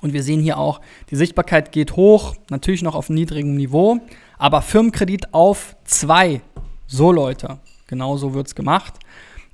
Und 0.00 0.12
wir 0.12 0.22
sehen 0.22 0.40
hier 0.40 0.58
auch, 0.58 0.80
die 1.10 1.16
Sichtbarkeit 1.16 1.70
geht 1.70 1.96
hoch, 1.96 2.34
natürlich 2.50 2.82
noch 2.82 2.94
auf 2.94 3.08
niedrigem 3.08 3.54
Niveau, 3.54 4.00
aber 4.38 4.62
Firmenkredit 4.62 5.32
auf 5.32 5.76
zwei. 5.84 6.42
So 6.86 7.12
Leute, 7.12 7.58
genau 7.86 8.16
so 8.16 8.34
wird 8.34 8.48
es 8.48 8.54
gemacht. 8.54 8.94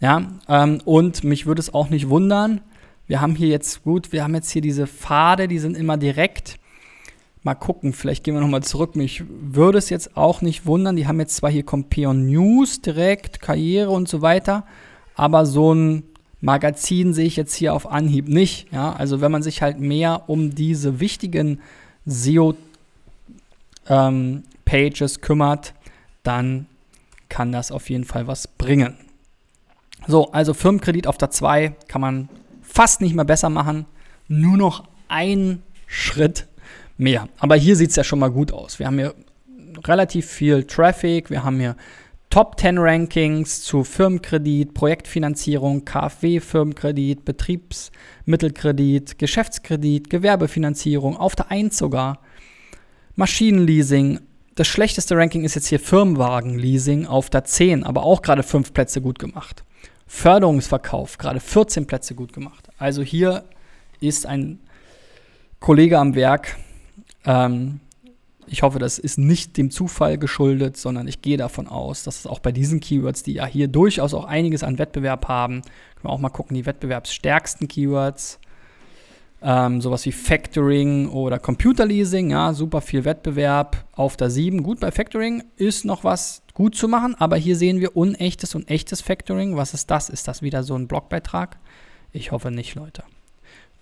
Ja, 0.01 0.29
ähm, 0.49 0.81
und 0.85 1.25
mich 1.25 1.47
würde 1.47 1.61
es 1.61 1.75
auch 1.75 1.91
nicht 1.91 2.09
wundern, 2.09 2.61
wir 3.09 3.21
haben 3.23 3.35
hier 3.35 3.49
jetzt, 3.49 3.83
gut, 3.85 4.13
wir 4.13 4.23
haben 4.23 4.35
jetzt 4.35 4.51
hier 4.51 4.61
diese 4.61 4.87
Pfade, 4.87 5.49
die 5.49 5.59
sind 5.59 5.77
immer 5.77 5.97
direkt. 5.97 6.59
Mal 7.43 7.55
gucken, 7.55 7.95
vielleicht 7.95 8.23
gehen 8.23 8.35
wir 8.35 8.43
nochmal 8.43 8.63
zurück. 8.63 8.97
Mich 8.97 9.25
würde 9.27 9.79
es 9.79 9.89
jetzt 9.89 10.15
auch 10.15 10.43
nicht 10.43 10.67
wundern. 10.67 10.95
Die 10.97 11.07
haben 11.07 11.19
jetzt 11.19 11.37
zwar 11.37 11.51
hier 11.51 11.63
Compeon 11.63 12.27
News 12.27 12.83
direkt, 12.83 13.41
Karriere 13.41 13.91
und 13.91 14.09
so 14.09 14.21
weiter, 14.21 14.67
aber 15.15 15.47
so 15.47 15.73
ein 15.75 16.03
Magazin 16.43 17.15
sehe 17.15 17.25
ich 17.25 17.37
jetzt 17.37 17.55
hier 17.55 17.73
auf 17.73 17.91
Anhieb 17.91 18.29
nicht. 18.29 18.71
Ja? 18.73 18.93
Also 18.93 19.23
wenn 19.23 19.33
man 19.33 19.43
sich 19.43 19.63
halt 19.63 19.81
mehr 19.81 20.29
um 20.29 20.55
diese 20.55 21.01
wichtigen 21.01 21.61
SEO-Pages 22.05 22.57
ähm, 23.89 25.23
kümmert, 25.23 25.73
dann 26.23 26.67
kann 27.31 27.53
das 27.53 27.73
auf 27.73 27.89
jeden 27.89 28.05
Fall 28.05 28.27
was 28.27 28.49
bringen. 28.49 29.08
So, 30.07 30.31
also 30.33 30.55
Firmenkredit 30.55 31.07
auf 31.07 31.19
der 31.19 31.31
2 31.31 31.75
kann 31.89 32.01
man 32.01 32.29
fast 32.63 33.01
nicht 33.01 33.15
mehr 33.15 33.25
besser 33.25 33.51
machen. 33.51 33.87
Nur 34.29 34.57
noch 34.57 34.85
ein 35.09 35.63
Schritt 35.87 36.47
mehr. 36.97 37.29
Aber 37.39 37.57
hier 37.57 37.77
sieht 37.77 37.91
es 37.91 37.97
ja 37.97 38.05
schon 38.05 38.19
mal 38.19 38.31
gut 38.31 38.53
aus. 38.53 38.79
Wir 38.79 38.87
haben 38.87 38.99
hier 38.99 39.15
relativ 39.85 40.27
viel 40.27 40.65
Traffic, 40.65 41.31
wir 41.31 41.45
haben 41.45 41.59
hier 41.59 41.77
Top 42.31 42.61
10 42.61 42.77
Rankings 42.77 43.63
zu 43.63 43.85
Firmenkredit, 43.85 44.75
Projektfinanzierung, 44.75 45.87
KfW-Firmenkredit, 45.87 47.25
Betriebsmittelkredit, 47.25 49.19
Geschäftskredit, 49.19 50.11
Gewerbefinanzierung, 50.11 51.17
auf 51.17 51.35
der 51.37 51.51
1 51.51 51.79
sogar, 51.79 52.19
Maschinenleasing. 53.17 54.21
Das 54.57 54.67
schlechteste 54.67 55.17
Ranking 55.17 55.45
ist 55.45 55.55
jetzt 55.55 55.69
hier 55.69 55.81
Firmenwagenleasing 55.81 57.07
auf 57.07 57.31
der 57.31 57.45
10, 57.45 57.85
aber 57.85 58.03
auch 58.03 58.21
gerade 58.21 58.43
5 58.43 58.75
Plätze 58.75 59.01
gut 59.01 59.19
gemacht. 59.19 59.65
Förderungsverkauf, 60.09 61.19
gerade 61.19 61.39
14 61.39 61.87
Plätze 61.87 62.15
gut 62.15 62.33
gemacht. 62.33 62.69
Also 62.79 63.03
hier 63.03 63.45
ist 64.01 64.27
ein 64.27 64.59
Kollege 65.61 65.99
am 65.99 66.15
Werk. 66.15 66.57
Ähm, 67.25 67.81
ich 68.47 68.63
hoffe, 68.63 68.79
das 68.79 68.99
ist 68.99 69.19
nicht 69.19 69.59
dem 69.59 69.71
Zufall 69.71 70.17
geschuldet, 70.17 70.79
sondern 70.79 71.07
ich 71.07 71.21
gehe 71.21 71.37
davon 71.37 71.69
aus, 71.69 72.03
dass 72.03 72.21
es 72.21 72.27
auch 72.27 72.39
bei 72.39 72.51
diesen 72.51 72.81
Keywords, 72.81 73.23
die 73.23 73.35
ja 73.35 73.47
hier 73.47 73.69
durchaus 73.69 74.15
auch 74.15 74.25
einiges 74.25 74.63
an 74.63 74.79
Wettbewerb 74.79 75.29
haben, 75.29 75.61
können 75.61 76.05
wir 76.05 76.11
auch 76.11 76.21
mal 76.21 76.31
gucken, 76.31 76.57
die 76.57 76.65
wettbewerbsstärksten 76.65 77.69
Keywords, 77.69 78.41
ähm, 79.43 79.81
sowas 79.81 80.05
wie 80.05 80.13
Factoring 80.13 81.09
oder 81.09 81.39
Computerleasing, 81.39 82.31
ja, 82.31 82.53
super 82.53 82.81
viel 82.81 83.05
Wettbewerb 83.05 83.85
auf 83.93 84.17
der 84.17 84.31
7. 84.31 84.63
Gut, 84.63 84.81
bei 84.81 84.91
Factoring 84.91 85.45
ist 85.57 85.85
noch 85.85 86.05
was 86.05 86.43
gut 86.55 86.75
zu 86.75 86.89
machen, 86.89 87.15
aber 87.15 87.37
hier 87.37 87.57
sehen 87.57 87.81
wir 87.81 87.97
unechtes 87.97 88.55
und 88.55 88.69
echtes 88.69 89.01
Factoring. 89.01 89.57
Was 89.57 89.75
ist 89.75 89.91
das? 89.91 90.09
Ist 90.09 90.27
das 90.27 90.43
wieder 90.43 90.65
so 90.65 90.75
ein 90.75 90.89
Blogbeitrag? 90.89 91.59
Ich 92.13 92.33
hoffe 92.33 92.51
nicht, 92.51 92.75
Leute. 92.75 93.05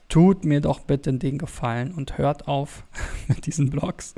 Tut 0.09 0.45
mir 0.45 0.61
doch 0.61 0.81
bitte 0.81 1.13
den 1.15 1.37
Gefallen 1.39 1.93
und 1.93 2.17
hört 2.17 2.47
auf 2.47 2.85
mit 3.29 3.47
diesen 3.47 3.71
Blogs. 3.71 4.15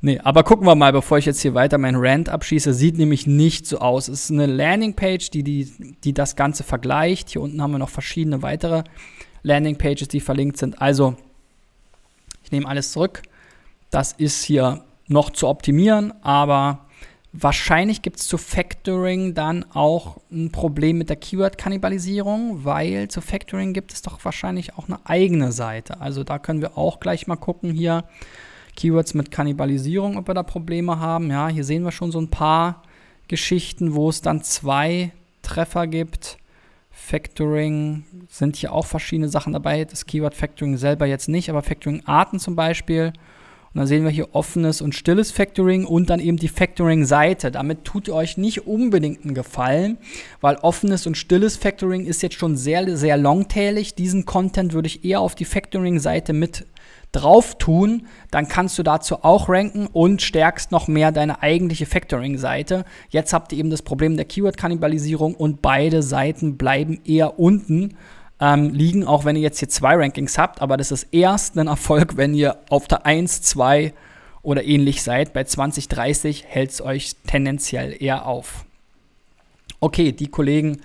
Nee, 0.00 0.20
aber 0.20 0.44
gucken 0.44 0.66
wir 0.66 0.74
mal, 0.74 0.92
bevor 0.92 1.18
ich 1.18 1.24
jetzt 1.24 1.40
hier 1.40 1.54
weiter 1.54 1.78
meinen 1.78 1.96
Rant 1.98 2.28
abschieße. 2.28 2.74
Sieht 2.74 2.98
nämlich 2.98 3.26
nicht 3.26 3.66
so 3.66 3.78
aus. 3.78 4.08
Es 4.08 4.24
ist 4.24 4.30
eine 4.30 4.46
Landingpage, 4.46 5.30
die, 5.30 5.42
die, 5.42 5.96
die 6.04 6.12
das 6.12 6.36
Ganze 6.36 6.62
vergleicht. 6.64 7.30
Hier 7.30 7.40
unten 7.40 7.60
haben 7.60 7.72
wir 7.72 7.78
noch 7.78 7.88
verschiedene 7.88 8.42
weitere 8.42 8.84
Landingpages, 9.46 10.08
die 10.08 10.20
verlinkt 10.20 10.56
sind. 10.56 10.80
Also, 10.80 11.16
ich 12.42 12.52
nehme 12.52 12.68
alles 12.68 12.92
zurück. 12.92 13.22
Das 13.90 14.12
ist 14.12 14.42
hier 14.44 14.84
noch 15.08 15.30
zu 15.30 15.48
optimieren, 15.48 16.12
aber 16.22 16.86
Wahrscheinlich 17.38 18.00
gibt 18.00 18.18
es 18.18 18.28
zu 18.28 18.38
Factoring 18.38 19.34
dann 19.34 19.66
auch 19.74 20.16
ein 20.32 20.52
Problem 20.52 20.96
mit 20.96 21.10
der 21.10 21.16
Keyword-Kannibalisierung, 21.16 22.64
weil 22.64 23.08
zu 23.08 23.20
Factoring 23.20 23.74
gibt 23.74 23.92
es 23.92 24.00
doch 24.00 24.24
wahrscheinlich 24.24 24.78
auch 24.78 24.88
eine 24.88 25.00
eigene 25.04 25.52
Seite. 25.52 26.00
Also 26.00 26.24
da 26.24 26.38
können 26.38 26.62
wir 26.62 26.78
auch 26.78 26.98
gleich 26.98 27.26
mal 27.26 27.36
gucken 27.36 27.72
hier. 27.72 28.04
Keywords 28.74 29.12
mit 29.12 29.30
Kannibalisierung, 29.30 30.16
ob 30.16 30.28
wir 30.28 30.34
da 30.34 30.42
Probleme 30.42 30.98
haben. 30.98 31.30
Ja, 31.30 31.48
hier 31.48 31.64
sehen 31.64 31.82
wir 31.82 31.92
schon 31.92 32.10
so 32.10 32.18
ein 32.18 32.30
paar 32.30 32.82
Geschichten, 33.28 33.94
wo 33.94 34.08
es 34.08 34.22
dann 34.22 34.42
zwei 34.42 35.12
Treffer 35.42 35.86
gibt. 35.86 36.38
Factoring 37.06 38.02
sind 38.28 38.56
hier 38.56 38.72
auch 38.72 38.84
verschiedene 38.84 39.28
Sachen 39.28 39.52
dabei. 39.52 39.84
Das 39.84 40.06
Keyword 40.06 40.34
Factoring 40.34 40.76
selber 40.76 41.06
jetzt 41.06 41.28
nicht, 41.28 41.48
aber 41.48 41.62
Factoring-Arten 41.62 42.40
zum 42.40 42.56
Beispiel. 42.56 43.12
Und 43.72 43.78
dann 43.78 43.86
sehen 43.86 44.02
wir 44.02 44.10
hier 44.10 44.34
offenes 44.34 44.80
und 44.80 44.92
stilles 44.92 45.30
Factoring 45.30 45.84
und 45.84 46.10
dann 46.10 46.18
eben 46.18 46.36
die 46.36 46.48
Factoring-Seite. 46.48 47.52
Damit 47.52 47.84
tut 47.84 48.08
ihr 48.08 48.14
euch 48.16 48.38
nicht 48.38 48.66
unbedingt 48.66 49.24
einen 49.24 49.34
Gefallen, 49.34 49.98
weil 50.40 50.56
offenes 50.56 51.06
und 51.06 51.16
stilles 51.16 51.56
Factoring 51.56 52.06
ist 52.06 52.24
jetzt 52.24 52.34
schon 52.34 52.56
sehr, 52.56 52.96
sehr 52.96 53.16
longtailig. 53.16 53.94
Diesen 53.94 54.24
Content 54.24 54.72
würde 54.72 54.88
ich 54.88 55.04
eher 55.04 55.20
auf 55.20 55.36
die 55.36 55.44
Factoring-Seite 55.44 56.32
mit 56.32 56.66
drauf 57.12 57.56
tun, 57.56 58.06
dann 58.30 58.48
kannst 58.48 58.78
du 58.78 58.82
dazu 58.82 59.24
auch 59.24 59.48
ranken 59.48 59.86
und 59.86 60.22
stärkst 60.22 60.70
noch 60.70 60.88
mehr 60.88 61.12
deine 61.12 61.42
eigentliche 61.42 61.86
Factoring-Seite. 61.86 62.84
Jetzt 63.08 63.32
habt 63.32 63.52
ihr 63.52 63.58
eben 63.58 63.70
das 63.70 63.82
Problem 63.82 64.16
der 64.16 64.26
Keyword-Kannibalisierung 64.26 65.34
und 65.34 65.62
beide 65.62 66.02
Seiten 66.02 66.56
bleiben 66.56 67.00
eher 67.04 67.38
unten 67.38 67.96
ähm, 68.40 68.74
liegen, 68.74 69.04
auch 69.04 69.24
wenn 69.24 69.36
ihr 69.36 69.42
jetzt 69.42 69.58
hier 69.58 69.68
zwei 69.68 69.94
Rankings 69.96 70.36
habt, 70.36 70.60
aber 70.60 70.76
das 70.76 70.90
ist 70.90 71.08
erst 71.12 71.56
ein 71.58 71.68
Erfolg, 71.68 72.16
wenn 72.16 72.34
ihr 72.34 72.58
auf 72.68 72.86
der 72.86 73.06
1, 73.06 73.42
2 73.42 73.94
oder 74.42 74.64
ähnlich 74.64 75.02
seid. 75.02 75.32
Bei 75.32 75.44
20, 75.44 75.88
30 75.88 76.44
hält 76.46 76.70
es 76.70 76.80
euch 76.80 77.16
tendenziell 77.26 77.96
eher 77.98 78.26
auf. 78.26 78.64
Okay, 79.80 80.12
die 80.12 80.28
Kollegen 80.28 80.80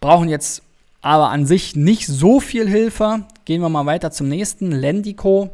brauchen 0.00 0.28
jetzt 0.28 0.62
aber 1.00 1.30
an 1.30 1.44
sich 1.44 1.76
nicht 1.76 2.06
so 2.06 2.40
viel 2.40 2.68
Hilfe. 2.68 3.24
Gehen 3.44 3.60
wir 3.60 3.68
mal 3.68 3.86
weiter 3.86 4.10
zum 4.10 4.28
nächsten. 4.28 4.70
Lendico. 4.70 5.50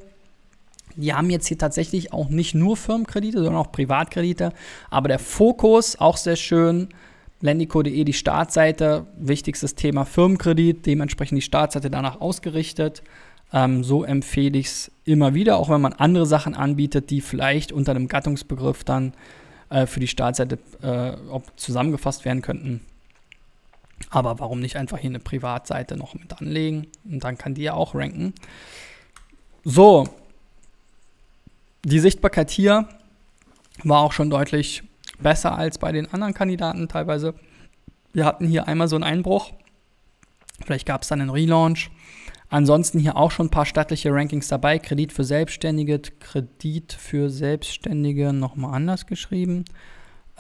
Die 0.97 1.15
haben 1.15 1.31
jetzt 1.31 1.47
hier 1.47 1.59
tatsächlich 1.59 2.13
auch 2.13 2.29
nicht 2.29 2.55
nur 2.55 2.77
Firmenkredite, 2.77 3.39
sondern 3.39 3.57
auch 3.57 3.73
Privatkredite. 3.73 4.53
Aber 4.91 5.09
der 5.09 5.19
Fokus, 5.19 5.99
auch 5.99 6.17
sehr 6.17 6.37
schön, 6.37 6.89
Lendico.de 7.41 8.05
die 8.05 8.13
Startseite, 8.13 9.07
wichtigstes 9.17 9.75
Thema 9.75 10.05
Firmenkredit, 10.05 10.85
dementsprechend 10.85 11.39
die 11.39 11.43
Startseite 11.43 11.91
danach 11.91 12.21
ausgerichtet. 12.21 13.03
Ähm, 13.53 13.83
so 13.83 14.05
empfehle 14.05 14.59
ich 14.59 14.67
es 14.67 14.93
immer 15.05 15.35
wieder, 15.35 15.57
auch 15.57 15.71
wenn 15.71 15.81
man 15.81 15.93
andere 15.95 16.27
Sachen 16.27 16.55
anbietet, 16.55 17.11
die 17.11 17.21
vielleicht 17.21 17.73
unter 17.73 17.93
einem 17.93 18.09
Gattungsbegriff 18.09 18.85
dann 18.85 19.15
äh, 19.71 19.87
für 19.87 20.01
die 20.01 20.07
Startseite 20.07 20.59
äh, 20.83 21.13
zusammengefasst 21.57 22.25
werden 22.25 22.43
könnten. 22.43 22.83
Aber 24.09 24.39
warum 24.41 24.61
nicht 24.61 24.77
einfach 24.77 24.99
hier 24.99 25.11
eine 25.11 25.19
Privatseite 25.19 25.97
noch 25.97 26.15
mit 26.15 26.41
anlegen 26.41 26.87
und 27.05 27.23
dann 27.23 27.37
kann 27.37 27.55
die 27.55 27.63
ja 27.63 27.75
auch 27.75 27.95
ranken. 27.95 28.35
So, 29.63 30.09
die 31.85 32.01
Sichtbarkeit 32.01 32.51
hier 32.51 32.89
war 33.85 34.01
auch 34.01 34.13
schon 34.13 34.31
deutlich 34.31 34.83
besser 35.19 35.57
als 35.57 35.79
bei 35.79 35.93
den 35.93 36.13
anderen 36.13 36.35
Kandidaten 36.35 36.89
teilweise. 36.89 37.35
Wir 38.13 38.25
hatten 38.25 38.47
hier 38.47 38.67
einmal 38.67 38.89
so 38.89 38.97
einen 38.97 39.05
Einbruch. 39.05 39.53
Vielleicht 40.65 40.87
gab 40.87 41.03
es 41.03 41.09
dann 41.09 41.21
einen 41.21 41.31
Relaunch. 41.31 41.91
Ansonsten 42.49 42.99
hier 42.99 43.17
auch 43.17 43.31
schon 43.31 43.47
ein 43.47 43.51
paar 43.51 43.67
stattliche 43.67 44.13
Rankings 44.13 44.49
dabei. 44.49 44.79
Kredit 44.79 45.13
für 45.13 45.25
Selbstständige, 45.25 46.01
Kredit 46.01 46.93
für 46.93 47.31
Selbstständige 47.31 48.33
nochmal 48.33 48.75
anders 48.75 49.07
geschrieben. 49.07 49.65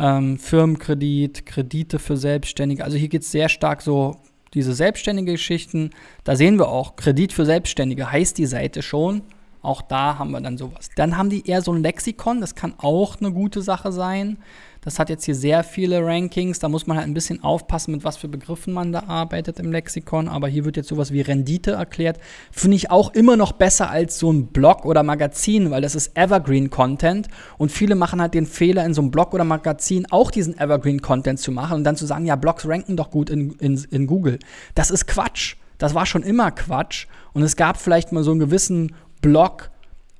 Ähm, 0.00 0.38
Firmenkredit, 0.38 1.44
Kredite 1.44 1.98
für 1.98 2.16
Selbstständige. 2.16 2.84
Also 2.84 2.96
hier 2.96 3.08
geht 3.08 3.22
es 3.22 3.30
sehr 3.30 3.50
stark 3.50 3.82
so 3.82 4.16
diese 4.54 4.72
selbstständige 4.72 5.32
Geschichten. 5.32 5.90
Da 6.24 6.36
sehen 6.36 6.58
wir 6.58 6.68
auch, 6.68 6.96
Kredit 6.96 7.34
für 7.34 7.44
Selbstständige 7.44 8.10
heißt 8.10 8.38
die 8.38 8.46
Seite 8.46 8.80
schon. 8.82 9.22
Auch 9.62 9.82
da 9.82 10.18
haben 10.18 10.30
wir 10.30 10.40
dann 10.40 10.56
sowas. 10.56 10.88
Dann 10.96 11.16
haben 11.16 11.28
die 11.28 11.46
eher 11.46 11.60
so 11.60 11.72
ein 11.72 11.82
Lexikon, 11.82 12.40
das 12.40 12.54
kann 12.54 12.74
auch 12.78 13.20
eine 13.20 13.30
gute 13.32 13.60
Sache 13.62 13.92
sein. 13.92 14.38
Das 14.82 14.98
hat 14.98 15.10
jetzt 15.10 15.24
hier 15.24 15.34
sehr 15.34 15.62
viele 15.62 16.04
Rankings. 16.04 16.58
Da 16.58 16.68
muss 16.70 16.86
man 16.86 16.96
halt 16.96 17.06
ein 17.06 17.12
bisschen 17.12 17.44
aufpassen, 17.44 17.92
mit 17.92 18.02
was 18.02 18.16
für 18.16 18.28
Begriffen 18.28 18.72
man 18.72 18.92
da 18.92 19.04
arbeitet 19.08 19.58
im 19.58 19.70
Lexikon. 19.70 20.26
Aber 20.26 20.48
hier 20.48 20.64
wird 20.64 20.78
jetzt 20.78 20.88
sowas 20.88 21.12
wie 21.12 21.20
Rendite 21.20 21.72
erklärt. 21.72 22.18
Finde 22.50 22.76
ich 22.76 22.90
auch 22.90 23.12
immer 23.12 23.36
noch 23.36 23.52
besser 23.52 23.90
als 23.90 24.18
so 24.18 24.32
ein 24.32 24.46
Blog 24.46 24.86
oder 24.86 25.02
Magazin, 25.02 25.70
weil 25.70 25.82
das 25.82 25.94
ist 25.94 26.16
Evergreen-Content. 26.16 27.28
Und 27.58 27.70
viele 27.70 27.94
machen 27.94 28.22
halt 28.22 28.32
den 28.32 28.46
Fehler, 28.46 28.86
in 28.86 28.94
so 28.94 29.02
einem 29.02 29.10
Blog 29.10 29.34
oder 29.34 29.44
Magazin 29.44 30.06
auch 30.10 30.30
diesen 30.30 30.56
Evergreen-Content 30.58 31.38
zu 31.38 31.52
machen 31.52 31.76
und 31.76 31.84
dann 31.84 31.96
zu 31.96 32.06
sagen, 32.06 32.24
ja, 32.24 32.36
Blogs 32.36 32.66
ranken 32.66 32.96
doch 32.96 33.10
gut 33.10 33.28
in, 33.28 33.50
in, 33.58 33.84
in 33.90 34.06
Google. 34.06 34.38
Das 34.74 34.90
ist 34.90 35.06
Quatsch. 35.06 35.56
Das 35.76 35.94
war 35.94 36.06
schon 36.06 36.22
immer 36.22 36.50
Quatsch. 36.52 37.06
Und 37.32 37.42
es 37.42 37.56
gab 37.56 37.76
vielleicht 37.76 38.12
mal 38.12 38.24
so 38.24 38.30
einen 38.30 38.40
gewissen 38.40 38.94
Blog, 39.20 39.70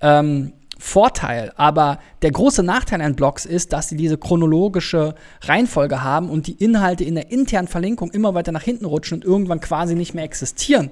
ähm, 0.00 0.52
Vorteil. 0.78 1.52
Aber 1.57 1.99
der 2.23 2.30
große 2.30 2.62
Nachteil 2.62 3.02
an 3.02 3.14
Blogs 3.14 3.45
ist, 3.45 3.75
dass 3.75 3.90
sie 3.90 3.97
diese 3.97 4.16
chronologische 4.16 5.14
Reihenfolge 5.42 6.02
haben 6.02 6.30
und 6.30 6.47
die 6.47 6.52
Inhalte 6.52 7.04
in 7.04 7.16
der 7.16 7.30
internen 7.30 7.69
Verlinkung 7.69 8.11
immer 8.11 8.33
weiter 8.35 8.50
nach 8.50 8.62
hinten 8.62 8.87
rutschen 8.87 9.16
und 9.16 9.25
irgendwann 9.25 9.61
quasi 9.61 9.95
nicht 9.95 10.14
mehr 10.14 10.25
existieren. 10.25 10.90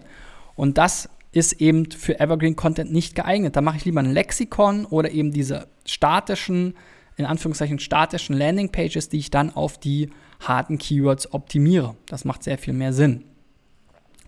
Und 0.56 0.76
das 0.76 1.08
ist 1.32 1.54
eben 1.54 1.90
für 1.90 2.20
Evergreen 2.20 2.54
Content 2.54 2.92
nicht 2.92 3.14
geeignet. 3.14 3.56
Da 3.56 3.62
mache 3.62 3.78
ich 3.78 3.84
lieber 3.86 4.00
ein 4.00 4.12
Lexikon 4.12 4.84
oder 4.84 5.10
eben 5.10 5.30
diese 5.30 5.68
statischen, 5.86 6.74
in 7.16 7.24
Anführungszeichen 7.24 7.78
statischen 7.78 8.36
Landingpages, 8.36 9.08
die 9.08 9.18
ich 9.18 9.30
dann 9.30 9.54
auf 9.54 9.78
die 9.78 10.10
harten 10.40 10.76
Keywords 10.76 11.32
optimiere. 11.32 11.96
Das 12.06 12.24
macht 12.24 12.42
sehr 12.42 12.58
viel 12.58 12.74
mehr 12.74 12.92
Sinn. 12.92 13.24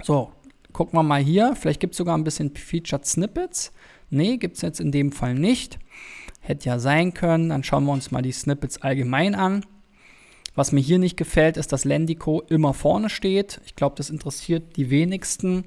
So, 0.03 0.33
gucken 0.73 0.99
wir 0.99 1.03
mal 1.03 1.21
hier. 1.23 1.55
Vielleicht 1.57 1.81
gibt 1.81 1.95
es 1.95 1.99
sogar 1.99 2.17
ein 2.17 2.25
bisschen 2.25 2.55
Featured 2.55 3.07
Snippets. 3.07 3.73
Nee, 4.11 4.37
gibt 4.37 4.57
es 4.57 4.63
jetzt 4.63 4.81
in 4.81 4.93
dem 4.93 5.13
Fall 5.13 5.35
nicht. 5.35 5.79
Hätte 6.41 6.69
ja 6.69 6.79
sein 6.79 7.15
können. 7.15 7.51
Dann 7.51 7.65
schauen 7.65 7.85
wir 7.85 7.93
uns 7.93 8.11
mal 8.11 8.23
die 8.23 8.33
Snippets 8.33 8.83
allgemein 8.83 9.35
an. 9.35 9.65
Was 10.55 10.73
mir 10.73 10.81
hier 10.81 10.99
nicht 10.99 11.17
gefällt, 11.17 11.57
ist, 11.57 11.73
dass 11.73 11.85
Lendico 11.85 12.43
immer 12.49 12.75
vorne 12.75 13.09
steht. 13.09 13.61
Ich 13.67 13.77
glaube, 13.77 13.95
das 13.97 14.11
interessiert 14.11 14.77
die 14.77 14.91
wenigsten. 14.91 15.65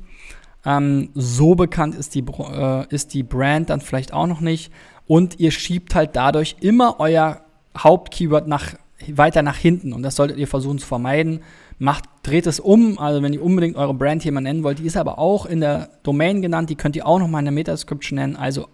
Ähm, 0.66 1.10
so 1.14 1.56
bekannt 1.56 1.96
ist 1.96 2.16
die, 2.16 2.24
äh, 2.24 2.88
ist 2.94 3.14
die 3.14 3.24
Brand 3.24 3.70
dann 3.70 3.82
vielleicht 3.82 4.14
auch 4.14 4.28
noch 4.28 4.42
nicht. 4.42 4.72
Und 5.08 5.40
ihr 5.40 5.52
schiebt 5.52 5.96
halt 5.96 6.16
dadurch 6.16 6.58
immer 6.60 7.00
euer 7.00 7.44
Hauptkeyword 7.78 8.48
nach, 8.48 8.76
weiter 9.08 9.42
nach 9.42 9.58
hinten. 9.58 9.94
Und 9.94 10.04
das 10.04 10.16
solltet 10.16 10.38
ihr 10.38 10.48
versuchen 10.48 10.80
zu 10.80 10.88
vermeiden 10.88 11.42
macht, 11.80 12.06
dreht 12.24 12.48
es 12.48 12.60
um. 12.60 12.98
Also 12.98 13.22
wenn 13.22 13.34
ihr 13.34 13.44
unbedingt 13.44 13.76
eure 13.76 13.94
Brand 13.94 14.24
hier 14.24 14.32
mal 14.32 14.42
nennen 14.42 14.64
wollt, 14.64 14.80
die 14.80 14.86
ist 14.86 14.98
aber 14.98 15.20
auch 15.20 15.46
in 15.46 15.60
der 15.60 15.90
Domain 16.02 16.42
genannt, 16.42 16.70
die 16.70 16.76
könnt 16.76 16.96
ihr 16.96 17.06
auch 17.06 17.20
nochmal 17.20 17.40
in 17.40 17.46
der 17.46 17.52
Meta-Description 17.52 18.18
nennen. 18.18 18.36
Also 18.36 18.68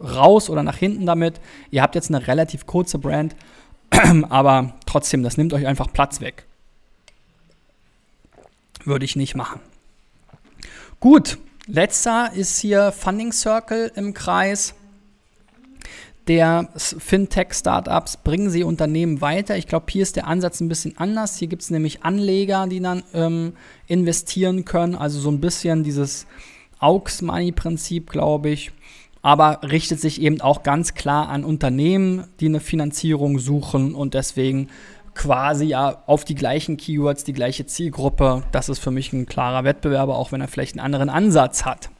raus 0.00 0.48
oder 0.48 0.62
nach 0.62 0.76
hinten 0.76 1.06
damit. 1.06 1.40
Ihr 1.70 1.82
habt 1.82 1.94
jetzt 1.94 2.08
eine 2.08 2.26
relativ 2.26 2.66
kurze 2.66 2.98
Brand, 2.98 3.34
aber 4.28 4.74
trotzdem, 4.86 5.22
das 5.22 5.36
nimmt 5.36 5.52
euch 5.52 5.66
einfach 5.66 5.92
Platz 5.92 6.20
weg. 6.20 6.46
Würde 8.84 9.04
ich 9.04 9.16
nicht 9.16 9.34
machen. 9.34 9.60
Gut, 11.00 11.38
letzter 11.66 12.32
ist 12.34 12.58
hier 12.58 12.92
Funding 12.92 13.32
Circle 13.32 13.92
im 13.94 14.14
Kreis 14.14 14.74
der 16.28 16.68
Fintech-Startups 16.76 18.18
bringen 18.18 18.50
sie 18.50 18.62
Unternehmen 18.62 19.20
weiter. 19.20 19.56
Ich 19.56 19.66
glaube, 19.66 19.86
hier 19.88 20.02
ist 20.02 20.16
der 20.16 20.26
Ansatz 20.26 20.60
ein 20.60 20.68
bisschen 20.68 20.96
anders. 20.98 21.38
Hier 21.38 21.48
gibt 21.48 21.62
es 21.62 21.70
nämlich 21.70 22.02
Anleger, 22.04 22.66
die 22.66 22.80
dann 22.80 23.02
ähm, 23.14 23.54
investieren 23.86 24.64
können. 24.64 24.94
Also 24.94 25.18
so 25.18 25.30
ein 25.30 25.40
bisschen 25.40 25.82
dieses 25.82 26.26
Aux-Money-Prinzip, 26.78 28.10
glaube 28.10 28.50
ich. 28.50 28.72
Aber 29.22 29.60
richtet 29.62 30.00
sich 30.00 30.20
eben 30.22 30.40
auch 30.40 30.62
ganz 30.62 30.94
klar 30.94 31.28
an 31.28 31.44
Unternehmen, 31.44 32.24
die 32.40 32.46
eine 32.46 32.60
Finanzierung 32.60 33.38
suchen 33.38 33.94
und 33.94 34.14
deswegen 34.14 34.68
quasi 35.14 35.66
ja 35.66 36.02
auf 36.06 36.24
die 36.24 36.34
gleichen 36.34 36.76
Keywords, 36.76 37.24
die 37.24 37.32
gleiche 37.32 37.66
Zielgruppe. 37.66 38.42
Das 38.52 38.68
ist 38.68 38.78
für 38.78 38.90
mich 38.90 39.12
ein 39.12 39.26
klarer 39.26 39.64
Wettbewerber, 39.64 40.16
auch 40.16 40.32
wenn 40.32 40.40
er 40.40 40.48
vielleicht 40.48 40.74
einen 40.74 40.84
anderen 40.84 41.10
Ansatz 41.10 41.64
hat. 41.64 41.90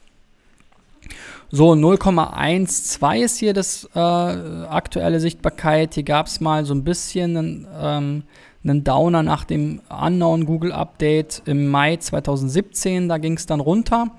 So, 1.53 1.73
0,12 1.73 3.23
ist 3.23 3.37
hier 3.37 3.53
das 3.53 3.89
äh, 3.93 3.99
aktuelle 3.99 5.19
Sichtbarkeit. 5.19 5.95
Hier 5.95 6.03
gab 6.03 6.27
es 6.27 6.39
mal 6.39 6.63
so 6.63 6.73
ein 6.73 6.85
bisschen 6.85 7.35
einen, 7.35 7.67
ähm, 7.77 8.23
einen 8.63 8.85
Downer 8.85 9.21
nach 9.21 9.43
dem 9.43 9.81
Unknown 9.89 10.45
Google 10.45 10.71
Update 10.71 11.41
im 11.45 11.67
Mai 11.67 11.97
2017. 11.97 13.09
Da 13.09 13.17
ging 13.17 13.35
es 13.35 13.47
dann 13.47 13.59
runter. 13.59 14.11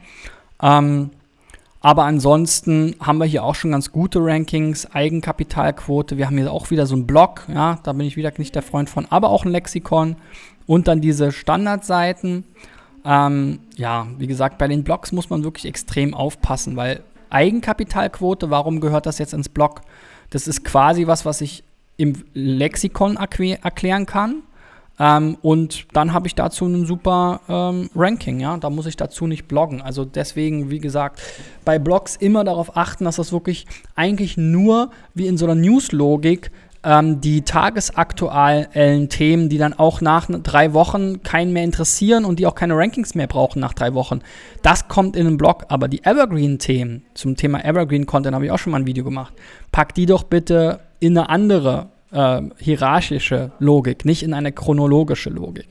Ähm, 0.61 1.09
aber 1.81 2.05
ansonsten 2.05 2.97
haben 3.01 3.17
wir 3.17 3.25
hier 3.25 3.45
auch 3.45 3.55
schon 3.55 3.71
ganz 3.71 3.91
gute 3.93 4.19
Rankings, 4.23 4.87
Eigenkapitalquote. 4.93 6.19
Wir 6.19 6.27
haben 6.27 6.37
hier 6.37 6.53
auch 6.53 6.71
wieder 6.71 6.85
so 6.85 6.95
einen 6.95 7.07
Blog, 7.07 7.47
ja, 7.53 7.79
da 7.83 7.95
bin 7.95 8.07
ich 8.07 8.19
wieder 8.19 8.31
nicht 8.37 8.55
der 8.55 8.63
Freund 8.63 8.91
von, 8.91 9.07
aber 9.07 9.31
auch 9.31 9.47
ein 9.47 9.51
Lexikon 9.51 10.17
und 10.67 10.87
dann 10.87 11.01
diese 11.01 11.33
Standardseiten. 11.33 12.45
Ähm, 13.05 13.61
ja, 13.75 14.07
wie 14.19 14.29
gesagt, 14.29 14.59
bei 14.59 14.69
den 14.69 14.85
Blogs 14.85 15.11
muss 15.11 15.31
man 15.31 15.43
wirklich 15.43 15.65
extrem 15.65 16.15
aufpassen, 16.15 16.77
weil 16.77 17.03
Eigenkapitalquote, 17.33 18.51
warum 18.51 18.81
gehört 18.81 19.07
das 19.07 19.19
jetzt 19.19 19.33
ins 19.35 19.49
Blog? 19.49 19.83
Das 20.31 20.47
ist 20.47 20.65
quasi 20.65 21.07
was, 21.07 21.25
was 21.25 21.41
ich 21.41 21.65
im 21.97 22.23
Lexikon 22.35 23.17
erklären 23.17 24.07
kann. 24.07 24.43
Ähm, 24.99 25.37
und 25.41 25.87
dann 25.95 26.13
habe 26.13 26.27
ich 26.27 26.35
dazu 26.35 26.67
ein 26.67 26.87
super 26.87 27.41
ähm, 27.49 27.91
Ranking, 27.97 28.41
ja. 28.41 28.57
Da 28.59 28.71
muss 28.71 28.87
ich 28.87 28.97
dazu 28.97 29.27
nicht 29.27 29.49
bloggen. 29.49 29.81
Also 29.81 30.05
deswegen, 30.05 30.71
wie 30.71 30.79
gesagt, 30.79 31.21
bei 31.65 31.79
Blogs 31.79 32.17
immer 32.17 32.45
darauf 32.45 32.77
achten, 32.77 33.05
dass 33.05 33.17
das 33.17 33.33
wirklich 33.33 33.67
eigentlich 33.97 34.37
nur 34.37 34.91
wie 35.15 35.27
in 35.27 35.39
so 35.39 35.47
einer 35.47 35.55
News-Logik 35.55 36.51
ähm, 36.85 37.21
die 37.21 37.43
tagesaktuellen 37.43 39.09
Themen, 39.09 39.49
die 39.49 39.59
dann 39.59 39.73
auch 39.73 40.01
nach 40.01 40.27
drei 40.29 40.73
Wochen 40.73 41.23
keinen 41.23 41.53
mehr 41.53 41.65
interessieren 41.65 42.25
und 42.25 42.39
die 42.39 42.47
auch 42.47 42.55
keine 42.55 42.77
Rankings 42.77 43.15
mehr 43.15 43.27
brauchen 43.27 43.61
nach 43.61 43.73
drei 43.73 43.95
Wochen. 43.95 44.21
Das 44.63 44.89
kommt 44.89 45.17
in 45.17 45.25
den 45.25 45.37
Blog, 45.37 45.65
aber 45.69 45.89
die 45.89 46.05
Evergreen-Themen, 46.05 47.05
zum 47.15 47.37
Thema 47.37 47.65
Evergreen-Content 47.65 48.35
habe 48.35 48.47
ich 48.47 48.51
auch 48.51 48.59
schon 48.59 48.73
mal 48.73 48.81
ein 48.81 48.87
Video 48.87 49.05
gemacht, 49.05 49.35
pack 49.71 49.95
die 49.95 50.07
doch 50.07 50.25
bitte 50.25 50.81
in 50.99 51.17
eine 51.17 51.29
andere 51.29 51.89
äh, 52.11 52.43
hierarchische 52.59 53.53
Logik, 53.59 54.05
nicht 54.05 54.23
in 54.23 54.35
eine 54.35 54.53
chronologische 54.53 55.31
Logik. 55.31 55.69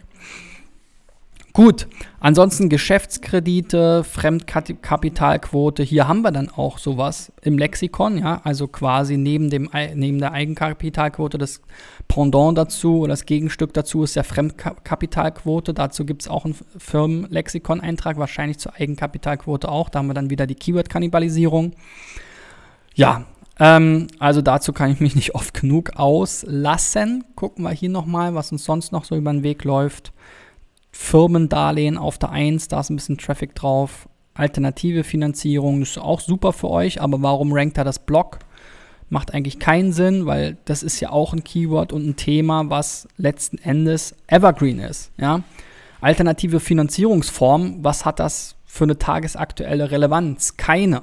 Gut, 1.53 1.87
ansonsten 2.21 2.69
Geschäftskredite, 2.69 4.05
Fremdkapitalquote, 4.05 5.83
hier 5.83 6.07
haben 6.07 6.21
wir 6.21 6.31
dann 6.31 6.49
auch 6.49 6.77
sowas 6.77 7.33
im 7.41 7.57
Lexikon, 7.57 8.19
ja, 8.19 8.39
also 8.45 8.69
quasi 8.69 9.17
neben, 9.17 9.49
dem, 9.49 9.69
neben 9.95 10.19
der 10.19 10.31
Eigenkapitalquote 10.31 11.37
das 11.37 11.61
Pendant 12.07 12.57
dazu 12.57 12.99
oder 12.99 13.11
das 13.13 13.25
Gegenstück 13.25 13.73
dazu 13.73 14.03
ist 14.03 14.15
der 14.15 14.23
Fremdkapitalquote. 14.23 15.73
Dazu 15.73 16.05
gibt 16.05 16.21
es 16.21 16.27
auch 16.27 16.45
einen 16.45 16.55
Firmenlexikon-Eintrag, 16.77 18.17
wahrscheinlich 18.17 18.57
zur 18.57 18.75
Eigenkapitalquote 18.75 19.69
auch. 19.69 19.89
Da 19.89 19.99
haben 19.99 20.07
wir 20.07 20.13
dann 20.13 20.29
wieder 20.29 20.47
die 20.47 20.55
Keyword-Kannibalisierung. 20.55 21.73
Ja, 22.95 23.25
ähm, 23.59 24.07
also 24.19 24.41
dazu 24.41 24.73
kann 24.73 24.91
ich 24.91 24.99
mich 24.99 25.15
nicht 25.17 25.35
oft 25.35 25.53
genug 25.53 25.91
auslassen. 25.95 27.23
Gucken 27.35 27.63
wir 27.63 27.71
hier 27.71 27.89
nochmal, 27.89 28.35
was 28.35 28.51
uns 28.51 28.63
sonst 28.63 28.91
noch 28.91 29.05
so 29.05 29.15
über 29.15 29.31
den 29.31 29.43
Weg 29.43 29.63
läuft. 29.63 30.13
Firmendarlehen 30.91 31.97
auf 31.97 32.17
der 32.17 32.31
1, 32.31 32.67
da 32.67 32.81
ist 32.81 32.89
ein 32.89 32.95
bisschen 32.95 33.17
Traffic 33.17 33.55
drauf. 33.55 34.07
Alternative 34.33 35.03
Finanzierung, 35.03 35.81
ist 35.81 35.97
auch 35.97 36.19
super 36.19 36.53
für 36.53 36.69
euch, 36.69 37.01
aber 37.01 37.21
warum 37.21 37.51
rankt 37.53 37.77
da 37.77 37.83
das 37.83 37.99
Blog 37.99 38.39
macht 39.11 39.33
eigentlich 39.33 39.59
keinen 39.59 39.91
Sinn, 39.91 40.25
weil 40.25 40.57
das 40.65 40.83
ist 40.83 40.99
ja 41.01 41.11
auch 41.11 41.33
ein 41.33 41.43
Keyword 41.43 41.91
und 41.91 42.07
ein 42.07 42.15
Thema, 42.15 42.69
was 42.69 43.07
letzten 43.17 43.57
Endes 43.57 44.15
evergreen 44.27 44.79
ist. 44.79 45.11
Ja? 45.17 45.43
Alternative 45.99 46.61
Finanzierungsform, 46.61 47.83
was 47.83 48.05
hat 48.05 48.19
das 48.19 48.55
für 48.73 48.85
eine 48.85 48.97
tagesaktuelle 48.97 49.91
Relevanz? 49.91 50.55
Keine. 50.55 51.01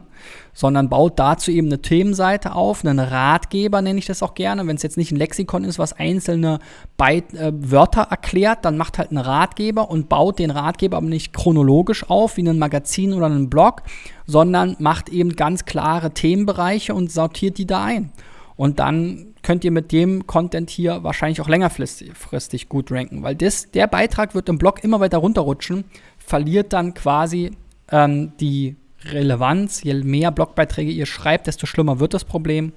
Sondern 0.54 0.88
baut 0.88 1.18
dazu 1.18 1.50
eben 1.50 1.66
eine 1.66 1.83
Themenseite 1.83 2.54
auf, 2.54 2.83
einen 2.83 2.98
Ratgeber 2.98 3.83
nenne 3.83 3.98
ich 3.98 4.07
das 4.07 4.22
auch 4.22 4.33
gerne. 4.33 4.66
Wenn 4.66 4.76
es 4.76 4.83
jetzt 4.83 4.96
nicht 4.96 5.12
ein 5.12 5.16
Lexikon 5.16 5.64
ist, 5.64 5.78
was 5.78 5.92
einzelne 5.92 6.61
Byte, 6.96 7.35
äh, 7.35 7.52
Wörter 7.54 8.07
erklärt, 8.11 8.64
dann 8.64 8.78
macht 8.78 8.96
halt 8.96 9.11
einen 9.11 9.18
Ratgeber 9.18 9.90
und 9.90 10.09
baut 10.09 10.38
den 10.38 10.50
Ratgeber 10.50 10.96
aber 10.96 11.07
nicht 11.07 11.35
chronologisch 11.35 12.09
auf, 12.09 12.38
wie 12.38 12.48
ein 12.48 12.59
Magazin 12.59 13.12
oder 13.12 13.26
ein 13.26 13.50
Blog, 13.50 13.83
sondern 14.26 14.74
macht 14.78 15.11
eben 15.11 15.37
ganz 15.37 15.66
klare 15.66 16.12
Themenbereiche 16.12 16.94
und 16.94 17.12
sortiert 17.12 17.59
die 17.59 17.66
da 17.66 17.85
ein. 17.85 18.12
Und 18.57 18.81
dann 18.81 19.35
könnt 19.42 19.62
ihr 19.64 19.70
mit 19.70 19.92
dem 19.92 20.26
Content 20.26 20.68
hier 20.68 21.04
wahrscheinlich 21.04 21.40
auch 21.40 21.48
längerfristig 21.48 22.68
gut 22.68 22.90
ranken, 22.90 23.22
weil 23.22 23.37
das, 23.37 23.70
der 23.70 23.87
Beitrag 23.87 24.35
wird 24.35 24.48
im 24.48 24.59
Blog 24.59 24.83
immer 24.83 24.98
weiter 24.98 25.18
runterrutschen, 25.18 25.85
verliert 26.29 26.73
dann 26.73 26.95
quasi 26.95 27.53
ähm, 27.91 28.33
die 28.38 28.77
Relevanz. 29.05 29.83
Je 29.83 29.95
mehr 29.95 30.31
Blogbeiträge 30.31 30.91
ihr 30.91 31.07
schreibt, 31.07 31.47
desto 31.47 31.67
schlimmer 31.67 32.01
wird 32.01 32.14
das 32.14 32.25
Problem. 32.25 32.73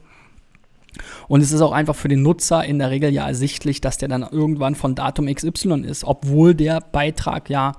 Und 1.28 1.42
es 1.42 1.52
ist 1.52 1.62
auch 1.62 1.72
einfach 1.72 1.96
für 1.96 2.08
den 2.08 2.22
Nutzer 2.22 2.64
in 2.64 2.80
der 2.80 2.92
Regel 2.92 3.12
ja 3.12 3.28
ersichtlich, 3.28 3.82
dass 3.82 3.98
der 3.98 4.10
dann 4.10 4.24
irgendwann 4.24 4.76
von 4.76 4.96
Datum 4.96 5.34
XY 5.34 5.86
ist, 5.86 6.04
obwohl 6.04 6.54
der 6.54 6.82
Beitrag 6.82 7.50
ja 7.50 7.74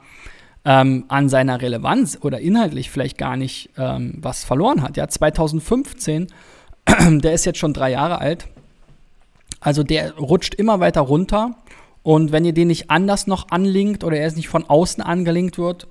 ähm, 0.65 1.05
an 1.09 1.29
seiner 1.29 1.61
Relevanz 1.61 2.19
oder 2.21 2.41
inhaltlich 2.41 2.91
vielleicht 2.91 3.19
gar 3.19 3.37
nicht 3.37 3.71
ähm, 3.77 4.19
was 4.19 4.45
verloren 4.45 4.83
hat. 4.83 4.97
Ja, 4.97 5.09
2015, 5.09 6.29
der 7.21 7.33
ist 7.33 7.45
jetzt 7.45 7.59
schon 7.59 7.73
drei 7.73 7.91
Jahre 7.91 8.19
alt. 8.19 8.49
Also 9.61 9.83
der 9.83 10.17
rutscht 10.17 10.55
immer 10.55 10.81
weiter 10.81 11.03
runter 11.03 11.57
und 12.03 12.33
wenn 12.33 12.45
ihr 12.45 12.53
den 12.53 12.69
nicht 12.69 12.91
anders 12.91 13.27
noch 13.27 13.49
anlinkt 13.51 14.05
oder 14.05 14.17
er 14.17 14.27
ist 14.27 14.37
nicht 14.37 14.49
von 14.49 14.65
außen 14.65 15.03
angelinkt 15.03 15.59
wird, 15.59 15.87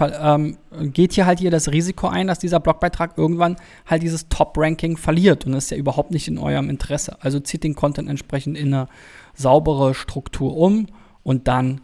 ähm, 0.00 0.58
geht 0.92 1.12
hier 1.12 1.26
halt 1.26 1.38
hier 1.38 1.50
das 1.50 1.70
Risiko 1.70 2.08
ein, 2.08 2.26
dass 2.26 2.38
dieser 2.38 2.60
Blogbeitrag 2.60 3.16
irgendwann 3.16 3.56
halt 3.86 4.02
dieses 4.02 4.28
Top-Ranking 4.28 4.96
verliert. 4.96 5.46
Und 5.46 5.52
das 5.52 5.64
ist 5.64 5.70
ja 5.70 5.76
überhaupt 5.76 6.10
nicht 6.10 6.28
in 6.28 6.38
eurem 6.38 6.68
Interesse. 6.68 7.16
Also 7.20 7.40
zieht 7.40 7.64
den 7.64 7.74
Content 7.74 8.08
entsprechend 8.08 8.58
in 8.58 8.74
eine 8.74 8.88
saubere 9.34 9.94
Struktur 9.94 10.56
um 10.56 10.88
und 11.22 11.48
dann 11.48 11.80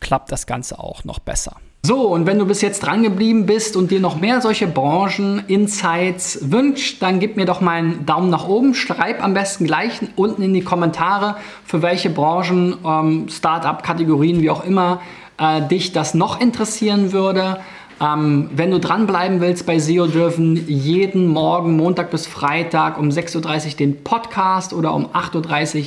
klappt 0.00 0.32
das 0.32 0.46
Ganze 0.46 0.78
auch 0.78 1.04
noch 1.04 1.18
besser. 1.18 1.56
So, 1.84 2.02
und 2.06 2.26
wenn 2.26 2.38
du 2.38 2.46
bis 2.46 2.60
jetzt 2.60 2.84
dran 2.84 3.02
geblieben 3.02 3.44
bist 3.44 3.76
und 3.76 3.90
dir 3.90 3.98
noch 3.98 4.20
mehr 4.20 4.40
solche 4.40 4.68
Branchen-Insights 4.68 6.52
wünscht, 6.52 7.02
dann 7.02 7.18
gib 7.18 7.36
mir 7.36 7.44
doch 7.44 7.60
mal 7.60 7.72
einen 7.72 8.06
Daumen 8.06 8.30
nach 8.30 8.46
oben. 8.46 8.72
Schreib 8.72 9.20
am 9.20 9.34
besten 9.34 9.64
gleich 9.64 9.98
unten 10.14 10.42
in 10.42 10.54
die 10.54 10.62
Kommentare, 10.62 11.34
für 11.64 11.82
welche 11.82 12.08
Branchen, 12.08 12.76
ähm, 12.84 13.26
Startup-Kategorien, 13.28 14.42
wie 14.42 14.50
auch 14.50 14.64
immer, 14.64 15.00
äh, 15.38 15.60
dich 15.60 15.90
das 15.90 16.14
noch 16.14 16.40
interessieren 16.40 17.10
würde. 17.10 17.58
Ähm, 18.00 18.50
wenn 18.54 18.70
du 18.70 18.80
dranbleiben 18.80 19.40
willst 19.40 19.66
bei 19.66 19.78
SEO 19.78 20.06
Driven, 20.06 20.68
jeden 20.68 21.26
Morgen, 21.28 21.76
Montag 21.76 22.10
bis 22.10 22.26
Freitag 22.26 22.98
um 22.98 23.08
6.30 23.08 23.66
Uhr 23.66 23.76
den 23.76 24.02
Podcast 24.02 24.72
oder 24.72 24.94
um 24.94 25.06
8.30 25.06 25.78
Uhr 25.78 25.86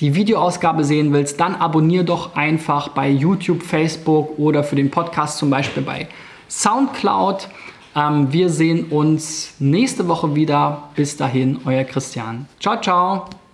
die 0.00 0.14
Videoausgabe 0.14 0.84
sehen 0.84 1.12
willst, 1.12 1.40
dann 1.40 1.54
abonniere 1.54 2.04
doch 2.04 2.36
einfach 2.36 2.88
bei 2.88 3.08
YouTube, 3.08 3.62
Facebook 3.62 4.38
oder 4.38 4.62
für 4.62 4.76
den 4.76 4.90
Podcast 4.90 5.38
zum 5.38 5.50
Beispiel 5.50 5.82
bei 5.82 6.08
SoundCloud. 6.48 7.48
Ähm, 7.96 8.32
wir 8.32 8.50
sehen 8.50 8.86
uns 8.90 9.54
nächste 9.58 10.06
Woche 10.06 10.34
wieder. 10.34 10.90
Bis 10.94 11.16
dahin, 11.16 11.58
euer 11.64 11.84
Christian. 11.84 12.46
Ciao, 12.60 12.80
ciao. 12.80 13.45